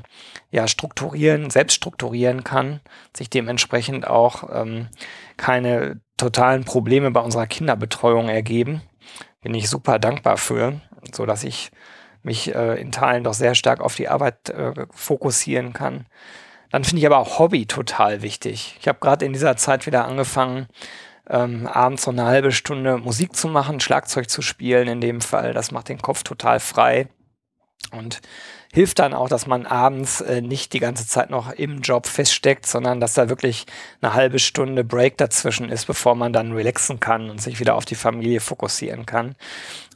ja, 0.50 0.68
strukturieren, 0.68 1.50
selbst 1.50 1.74
strukturieren 1.74 2.44
kann, 2.44 2.80
sich 3.16 3.30
dementsprechend 3.30 4.06
auch 4.06 4.44
ähm, 4.52 4.88
keine 5.36 6.00
totalen 6.16 6.64
Probleme 6.64 7.10
bei 7.10 7.20
unserer 7.20 7.46
Kinderbetreuung 7.46 8.28
ergeben. 8.28 8.82
Bin 9.42 9.54
ich 9.54 9.68
super 9.68 9.98
dankbar 9.98 10.36
für, 10.36 10.80
so 11.12 11.26
dass 11.26 11.44
ich 11.44 11.70
mich 12.22 12.54
äh, 12.54 12.80
in 12.80 12.92
Teilen 12.92 13.24
doch 13.24 13.34
sehr 13.34 13.54
stark 13.54 13.80
auf 13.80 13.96
die 13.96 14.08
Arbeit 14.08 14.48
äh, 14.50 14.86
fokussieren 14.90 15.72
kann. 15.72 16.06
Dann 16.70 16.84
finde 16.84 17.00
ich 17.00 17.06
aber 17.06 17.18
auch 17.18 17.38
Hobby 17.38 17.66
total 17.66 18.22
wichtig. 18.22 18.76
Ich 18.80 18.88
habe 18.88 18.98
gerade 18.98 19.24
in 19.24 19.32
dieser 19.32 19.56
Zeit 19.56 19.86
wieder 19.86 20.06
angefangen, 20.06 20.66
ähm, 21.28 21.66
abends 21.66 22.02
so 22.02 22.10
eine 22.10 22.24
halbe 22.24 22.52
Stunde 22.52 22.98
Musik 22.98 23.34
zu 23.34 23.48
machen, 23.48 23.80
Schlagzeug 23.80 24.28
zu 24.28 24.42
spielen 24.42 24.88
in 24.88 25.00
dem 25.00 25.20
Fall. 25.20 25.54
Das 25.54 25.70
macht 25.70 25.88
den 25.88 26.02
Kopf 26.02 26.22
total 26.22 26.60
frei 26.60 27.08
und 27.92 28.20
hilft 28.72 28.98
dann 28.98 29.14
auch, 29.14 29.28
dass 29.28 29.46
man 29.46 29.66
abends 29.66 30.20
äh, 30.20 30.40
nicht 30.40 30.72
die 30.72 30.80
ganze 30.80 31.06
Zeit 31.06 31.30
noch 31.30 31.52
im 31.52 31.80
Job 31.80 32.06
feststeckt, 32.06 32.66
sondern 32.66 32.98
dass 32.98 33.14
da 33.14 33.28
wirklich 33.28 33.66
eine 34.00 34.14
halbe 34.14 34.38
Stunde 34.38 34.82
Break 34.82 35.16
dazwischen 35.16 35.68
ist, 35.68 35.86
bevor 35.86 36.14
man 36.16 36.32
dann 36.32 36.52
relaxen 36.52 36.98
kann 36.98 37.30
und 37.30 37.40
sich 37.40 37.60
wieder 37.60 37.76
auf 37.76 37.84
die 37.84 37.94
Familie 37.94 38.40
fokussieren 38.40 39.06
kann. 39.06 39.36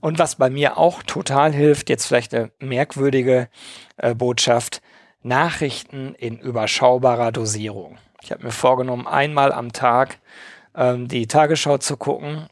Und 0.00 0.18
was 0.18 0.36
bei 0.36 0.48
mir 0.48 0.78
auch 0.78 1.02
total 1.02 1.52
hilft, 1.52 1.90
jetzt 1.90 2.06
vielleicht 2.06 2.34
eine 2.34 2.52
merkwürdige 2.60 3.48
äh, 3.96 4.14
Botschaft, 4.14 4.80
Nachrichten 5.22 6.14
in 6.14 6.38
überschaubarer 6.38 7.32
Dosierung. 7.32 7.98
Ich 8.22 8.30
habe 8.30 8.44
mir 8.44 8.52
vorgenommen, 8.52 9.08
einmal 9.08 9.52
am 9.52 9.72
Tag 9.72 10.18
ähm, 10.74 11.08
die 11.08 11.26
Tagesschau 11.26 11.78
zu 11.78 11.96
gucken. 11.96 12.48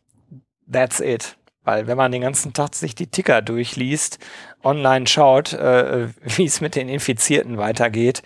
That's 0.70 1.00
it. 1.00 1.36
Weil 1.64 1.86
wenn 1.88 1.96
man 1.96 2.12
den 2.12 2.22
ganzen 2.22 2.52
Tag 2.52 2.74
sich 2.74 2.94
die 2.94 3.08
Ticker 3.08 3.42
durchliest, 3.42 4.18
online 4.62 5.06
schaut, 5.06 5.52
äh, 5.52 6.08
wie 6.22 6.44
es 6.44 6.60
mit 6.60 6.76
den 6.76 6.88
Infizierten 6.88 7.58
weitergeht, 7.58 8.22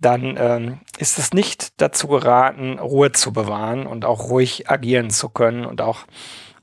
dann 0.00 0.36
ähm, 0.38 0.80
ist 0.98 1.18
es 1.18 1.32
nicht 1.34 1.80
dazu 1.80 2.08
geraten, 2.08 2.78
Ruhe 2.78 3.12
zu 3.12 3.32
bewahren 3.32 3.86
und 3.86 4.06
auch 4.06 4.30
ruhig 4.30 4.70
agieren 4.70 5.10
zu 5.10 5.28
können 5.28 5.66
und 5.66 5.82
auch 5.82 6.06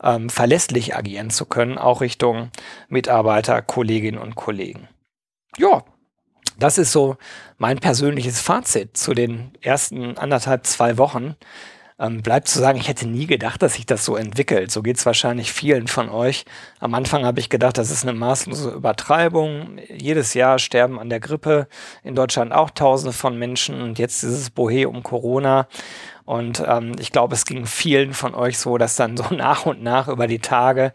ähm, 0.02 0.30
verlässlich 0.30 0.96
agieren 0.96 1.30
zu 1.30 1.46
können, 1.46 1.78
auch 1.78 2.02
Richtung 2.02 2.50
Mitarbeiter, 2.90 3.62
Kolleginnen 3.62 4.18
und 4.18 4.36
Kollegen. 4.36 4.88
Ja, 5.58 5.84
das 6.58 6.80
ist 6.80 6.92
so 6.92 7.18
mein 7.58 7.78
persönliches 7.78 8.42
Fazit 8.42 8.98
zu 8.98 9.14
den 9.14 9.52
ersten 9.62 10.18
anderthalb, 10.18 10.66
zwei 10.66 10.98
Wochen. 10.98 11.36
Ähm, 12.00 12.22
bleibt 12.22 12.48
zu 12.48 12.60
sagen, 12.60 12.78
ich 12.78 12.88
hätte 12.88 13.08
nie 13.08 13.26
gedacht, 13.26 13.62
dass 13.64 13.74
sich 13.74 13.88
das 13.88 14.06
so 14.06 14.16
entwickelt. 14.16 14.72
So 14.72 14.84
geht 14.84 14.98
es 14.98 15.06
wahrscheinlich 15.06 15.52
vielen 15.52 15.88
von 15.88 16.10
euch. 16.10 16.46
Am 16.80 16.94
Anfang 16.94 17.26
habe 17.26 17.40
ich 17.40 17.50
gedacht, 17.50 17.78
das 17.80 17.90
ist 17.90 18.04
eine 18.04 18.14
maßlose 18.14 18.70
Übertreibung. 18.70 19.80
Jedes 19.90 20.36
Jahr 20.36 20.60
sterben 20.60 21.00
an 21.00 21.10
der 21.10 21.20
Grippe 21.20 21.68
in 22.04 22.14
Deutschland 22.14 22.54
auch 22.54 22.70
Tausende 22.70 23.14
von 23.14 23.38
Menschen 23.40 23.82
und 23.82 23.98
jetzt 23.98 24.22
dieses 24.22 24.52
Bohe 24.52 24.88
um 24.88 25.02
Corona. 25.02 25.68
Und 26.26 26.64
ähm, 26.68 26.92
ich 27.00 27.12
glaube, 27.12 27.34
es 27.34 27.46
ging 27.46 27.66
vielen 27.66 28.14
von 28.14 28.36
euch 28.36 28.60
so, 28.60 28.78
dass 28.78 28.96
dann 28.96 29.18
so 29.18 29.26
nach 29.34 29.66
und 29.66 29.82
nach 29.82 30.08
über 30.08 30.28
die 30.28 30.40
Tage 30.40 30.94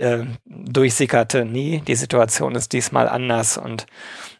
äh, 0.00 0.24
durchsickerte, 0.46 1.44
nee, 1.44 1.82
die 1.86 1.94
Situation 1.94 2.54
ist 2.54 2.72
diesmal 2.72 3.08
anders 3.08 3.58
und 3.58 3.86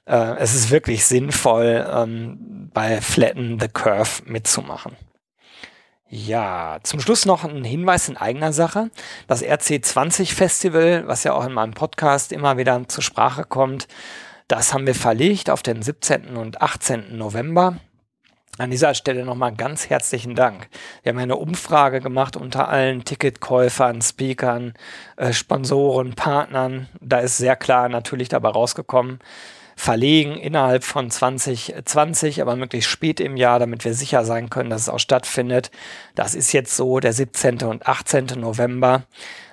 äh, 0.07 0.37
es 0.38 0.55
ist 0.55 0.71
wirklich 0.71 1.05
sinnvoll, 1.05 1.87
ähm, 1.92 2.71
bei 2.73 3.01
Flatten 3.01 3.59
the 3.61 3.68
Curve 3.68 4.23
mitzumachen. 4.25 4.97
Ja, 6.11 6.79
zum 6.85 7.01
Schluss 7.01 7.27
noch 7.27 7.44
ein 7.44 7.64
Hinweis 7.64 8.09
in 8.09 8.16
eigener 8.16 8.55
Sache. 8.55 8.90
Das 9.27 9.44
RC20 9.44 10.33
Festival, 10.33 11.07
was 11.07 11.25
ja 11.25 11.35
auch 11.35 11.44
in 11.44 11.53
meinem 11.53 11.75
Podcast 11.75 12.33
immer 12.33 12.57
wieder 12.57 12.88
zur 12.88 13.03
Sprache 13.03 13.44
kommt, 13.44 13.88
das 14.49 14.73
haben 14.73 14.87
wir 14.87 14.94
verlegt 14.94 15.51
auf 15.51 15.62
den 15.62 15.83
17. 15.83 16.38
und 16.38 16.62
18. 16.62 17.18
November. 17.18 17.77
An 18.57 18.71
dieser 18.71 18.94
Stelle 18.94 19.27
nochmal 19.27 19.55
ganz 19.55 19.90
herzlichen 19.90 20.35
Dank. 20.35 20.68
Wir 21.03 21.11
haben 21.11 21.18
eine 21.18 21.37
Umfrage 21.37 22.01
gemacht 22.01 22.37
unter 22.37 22.68
allen 22.68 23.05
Ticketkäufern, 23.05 24.01
Speakern, 24.01 24.73
äh, 25.16 25.35
Sponsoren, 25.35 26.14
Partnern. 26.14 26.88
Da 27.03 27.18
ist 27.18 27.37
sehr 27.37 27.55
klar 27.55 27.90
natürlich 27.90 28.31
dabei 28.31 28.49
rausgekommen, 28.49 29.18
verlegen 29.79 30.37
innerhalb 30.37 30.83
von 30.83 31.09
2020, 31.09 32.43
aber 32.43 32.57
möglichst 32.57 32.91
spät 32.91 33.21
im 33.21 33.37
Jahr, 33.37 33.61
damit 33.61 33.85
wir 33.85 33.95
sicher 33.95 34.25
sein 34.25 34.51
können, 34.51 34.71
dass 34.71 34.83
es 34.83 34.88
auch 34.88 34.99
stattfindet. 34.99 35.71
Das 36.17 36.35
ist 36.35 36.53
jetzt 36.53 36.77
so 36.77 36.99
der 36.99 37.12
17. 37.12 37.62
und 37.62 37.87
18. 37.87 38.27
November. 38.41 39.05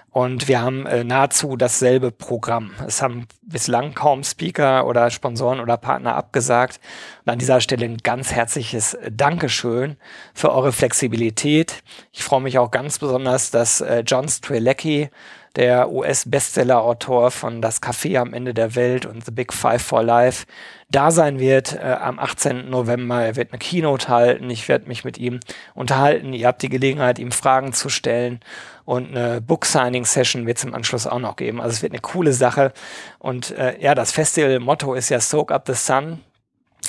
Und 0.09 0.47
wir 0.47 0.61
haben 0.61 0.87
äh, 0.87 1.03
nahezu 1.03 1.57
dasselbe 1.57 2.09
Programm. 2.09 2.71
Es 2.87 3.03
haben 3.03 3.27
bislang 3.43 3.93
kaum 3.93 4.23
Speaker 4.23 4.87
oder 4.87 5.11
Sponsoren 5.11 5.59
oder 5.59 5.77
Partner 5.77 6.15
abgesagt. 6.15 6.79
Und 7.23 7.33
an 7.33 7.37
dieser 7.37 7.61
Stelle 7.61 7.85
ein 7.85 7.97
ganz 7.97 8.31
herzliches 8.31 8.97
Dankeschön 9.11 9.97
für 10.33 10.51
eure 10.51 10.71
Flexibilität. 10.71 11.83
Ich 12.11 12.23
freue 12.23 12.41
mich 12.41 12.57
auch 12.57 12.71
ganz 12.71 12.97
besonders, 12.97 13.51
dass 13.51 13.81
äh, 13.81 14.03
John 14.07 14.27
Strelecki 14.27 15.11
der 15.55 15.91
US-Bestseller-Autor 15.91 17.31
von 17.31 17.61
Das 17.61 17.81
Café 17.81 18.19
am 18.19 18.33
Ende 18.33 18.53
der 18.53 18.75
Welt 18.75 19.05
und 19.05 19.25
The 19.25 19.31
Big 19.31 19.53
Five 19.53 19.81
for 19.81 20.03
Life, 20.03 20.45
da 20.91 21.11
sein 21.11 21.39
wird 21.39 21.73
äh, 21.73 21.97
am 21.99 22.19
18. 22.19 22.69
November. 22.69 23.23
Er 23.23 23.35
wird 23.35 23.51
eine 23.51 23.59
Keynote 23.59 24.07
halten. 24.07 24.49
Ich 24.49 24.67
werde 24.67 24.87
mich 24.87 25.03
mit 25.03 25.17
ihm 25.17 25.39
unterhalten. 25.73 26.33
Ihr 26.33 26.47
habt 26.47 26.61
die 26.61 26.69
Gelegenheit, 26.69 27.19
ihm 27.19 27.31
Fragen 27.31 27.73
zu 27.73 27.89
stellen. 27.89 28.39
Und 28.85 29.15
eine 29.15 29.41
Book-Signing-Session 29.41 30.45
wird 30.45 30.57
es 30.57 30.63
im 30.63 30.75
Anschluss 30.75 31.07
auch 31.07 31.19
noch 31.19 31.35
geben. 31.35 31.59
Also 31.59 31.73
es 31.73 31.81
wird 31.81 31.93
eine 31.93 32.01
coole 32.01 32.33
Sache. 32.33 32.71
Und 33.17 33.51
äh, 33.57 33.81
ja, 33.81 33.95
das 33.95 34.11
Festival-Motto 34.11 34.93
ist 34.93 35.09
ja 35.09 35.19
Soak 35.19 35.51
Up 35.51 35.65
the 35.67 35.73
Sun 35.73 36.19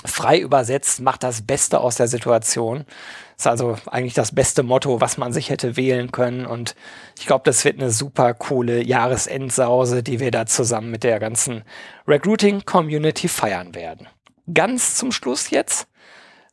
frei 0.05 0.39
übersetzt, 0.39 1.01
macht 1.01 1.23
das 1.23 1.43
Beste 1.43 1.81
aus 1.81 1.97
der 1.97 2.09
Situation. 2.09 2.85
Das 3.37 3.45
ist 3.45 3.47
also 3.49 3.77
eigentlich 3.91 4.15
das 4.15 4.35
beste 4.35 4.63
Motto, 4.63 5.01
was 5.03 5.19
man 5.19 5.33
sich 5.33 5.51
hätte 5.51 5.77
wählen 5.77 6.11
können. 6.11 6.47
Und 6.47 6.75
ich 7.19 7.27
glaube, 7.27 7.43
das 7.45 7.65
wird 7.67 7.79
eine 7.79 7.91
super 7.91 8.33
coole 8.33 8.83
Jahresendsause, 8.83 10.03
die 10.03 10.21
wir 10.21 10.31
da 10.31 10.47
zusammen 10.47 10.91
mit 10.91 11.05
der 11.05 11.21
ganzen 11.21 11.63
Recruiting-Community 12.09 13.29
feiern 13.29 13.75
werden. 13.75 14.09
Ganz 14.53 14.95
zum 14.95 15.13
Schluss 15.13 15.51
jetzt 15.51 15.87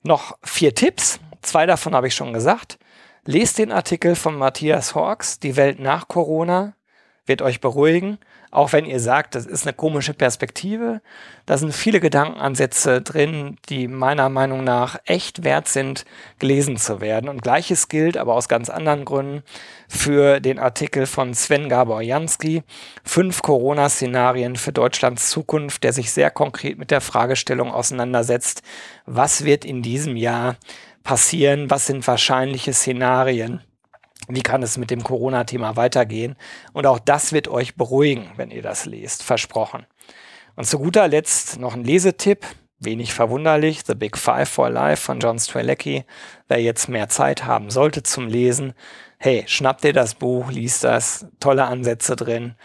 noch 0.04 0.38
vier 0.44 0.76
Tipps. 0.76 1.20
Zwei 1.42 1.66
davon 1.66 1.96
habe 1.96 2.08
ich 2.08 2.16
schon 2.16 2.34
gesagt. 2.34 2.78
Lest 3.26 3.60
den 3.60 3.72
Artikel 3.72 4.16
von 4.16 4.36
Matthias 4.36 4.94
Hawks, 4.94 5.40
Die 5.40 5.56
Welt 5.56 5.80
nach 5.80 6.10
Corona, 6.10 6.76
wird 7.26 7.42
euch 7.42 7.62
beruhigen. 7.62 8.18
Auch 8.52 8.72
wenn 8.72 8.86
ihr 8.86 9.00
sagt, 9.00 9.34
das 9.34 9.46
ist 9.46 9.66
eine 9.66 9.74
komische 9.74 10.14
Perspektive, 10.14 11.02
da 11.46 11.58
sind 11.58 11.74
viele 11.74 12.00
Gedankenansätze 12.00 13.02
drin, 13.02 13.58
die 13.70 13.88
meiner 13.88 14.30
Meinung 14.30 14.64
nach 14.64 15.00
echt 15.06 15.44
wert 15.44 15.68
sind, 15.68 16.06
gelesen 16.38 16.78
zu 16.78 17.02
werden. 17.02 17.30
Und 17.30 17.42
gleiches 17.42 17.90
gilt, 17.90 18.16
aber 18.16 18.36
aus 18.36 18.48
ganz 18.48 18.70
anderen 18.70 19.06
Gründen, 19.06 19.44
für 19.88 20.40
den 20.40 20.60
Artikel 20.60 21.06
von 21.06 21.34
Sven 21.34 21.68
Gabor 21.68 22.02
Jansky, 22.02 22.64
fünf 23.04 23.42
Corona-Szenarien 23.42 24.56
für 24.56 24.72
Deutschlands 24.72 25.30
Zukunft, 25.30 25.84
der 25.84 25.94
sich 25.94 26.12
sehr 26.12 26.30
konkret 26.30 26.78
mit 26.78 26.92
der 26.92 27.02
Fragestellung 27.02 27.72
auseinandersetzt, 27.72 28.62
was 29.06 29.46
wird 29.46 29.66
in 29.66 29.82
diesem 29.82 30.16
Jahr 30.16 30.58
passieren, 31.04 31.70
was 31.70 31.88
sind 31.88 32.06
wahrscheinliche 32.06 32.74
Szenarien 32.74 33.62
wie 34.28 34.42
kann 34.42 34.64
es 34.64 34.78
mit 34.78 34.92
dem 34.92 35.04
Corona-Thema 35.04 35.76
weitergehen? 35.76 36.36
Und 36.74 36.86
auch 36.86 37.00
das 37.00 37.34
wird 37.34 37.48
euch 37.48 37.76
beruhigen, 37.76 38.32
wenn 38.36 38.52
ihr 38.52 38.62
das 38.62 38.86
lest, 38.86 39.24
versprochen. 39.24 39.86
Und 40.56 40.66
zu 40.66 40.80
guter 40.80 41.08
Letzt 41.08 41.60
noch 41.60 41.74
ein 41.74 41.84
Lesetipp, 41.84 42.46
wenig 42.80 43.14
verwunderlich, 43.14 43.82
The 43.86 43.96
Big 43.96 44.18
Five 44.18 44.50
for 44.50 44.70
Life 44.70 45.04
von 45.04 45.20
John 45.20 45.40
Strzelecki. 45.40 46.06
Wer 46.48 46.62
jetzt 46.62 46.90
mehr 46.90 47.10
Zeit 47.10 47.46
haben 47.46 47.70
sollte 47.70 48.04
zum 48.04 48.28
Lesen, 48.28 48.74
hey, 49.18 49.46
schnappt 49.48 49.86
dir 49.86 49.94
das 49.94 50.16
Buch, 50.16 50.52
liest 50.52 50.84
das, 50.84 51.26
tolle 51.40 51.64
Ansätze 51.64 52.18
drin, 52.18 52.56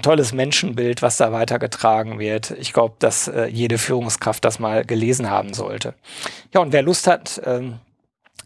tolles 0.00 0.32
Menschenbild, 0.32 1.02
was 1.02 1.18
da 1.18 1.32
weitergetragen 1.32 2.18
wird. 2.18 2.50
Ich 2.52 2.72
glaube, 2.72 2.96
dass 2.98 3.28
äh, 3.28 3.44
jede 3.46 3.76
Führungskraft 3.76 4.42
das 4.44 4.58
mal 4.58 4.86
gelesen 4.86 5.28
haben 5.28 5.52
sollte. 5.52 5.94
Ja, 6.54 6.60
und 6.60 6.72
wer 6.72 6.82
Lust 6.82 7.06
hat, 7.06 7.40
ähm, 7.44 7.78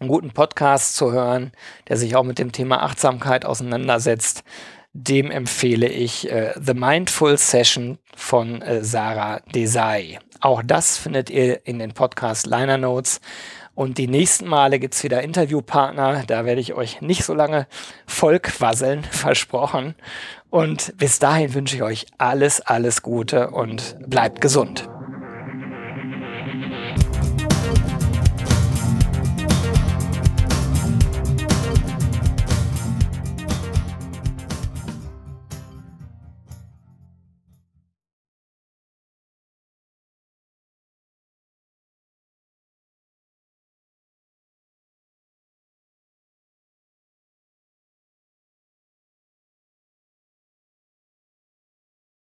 einen 0.03 0.09
guten 0.09 0.33
Podcast 0.33 0.97
zu 0.97 1.13
hören, 1.13 1.53
der 1.89 1.97
sich 1.97 2.17
auch 2.17 2.25
mit 2.25 2.39
dem 2.39 2.51
Thema 2.53 2.83
Achtsamkeit 2.83 3.45
auseinandersetzt, 3.45 4.43
dem 4.93 5.31
empfehle 5.31 5.89
ich 5.89 6.31
äh, 6.31 6.53
The 6.61 6.75
Mindful 6.75 7.39
Session 7.39 7.99
von 8.15 8.61
äh, 8.63 8.85
Sarah 8.85 9.41
Desai. 9.55 10.19
Auch 10.41 10.63
das 10.63 10.99
findet 10.99 11.31
ihr 11.31 11.67
in 11.67 11.79
den 11.79 11.93
Podcast 11.93 12.47
Liner 12.47 12.79
Notes. 12.79 13.21
Und 13.75 13.97
die 13.97 14.09
nächsten 14.09 14.47
Male 14.49 14.79
gibt 14.79 14.95
es 14.95 15.05
wieder 15.05 15.23
Interviewpartner. 15.23 16.25
Da 16.27 16.45
werde 16.45 16.61
ich 16.61 16.75
euch 16.75 17.01
nicht 17.01 17.25
so 17.25 17.33
lange 17.33 17.67
vollquasseln, 18.07 19.05
versprochen. 19.11 19.95
Und 20.51 20.99
bis 20.99 21.21
dahin 21.21 21.55
wünsche 21.55 21.77
ich 21.77 21.83
euch 21.83 22.07
alles, 22.19 22.61
alles 22.61 23.03
Gute 23.03 23.51
und 23.51 23.97
bleibt 24.07 24.41
gesund. 24.41 24.89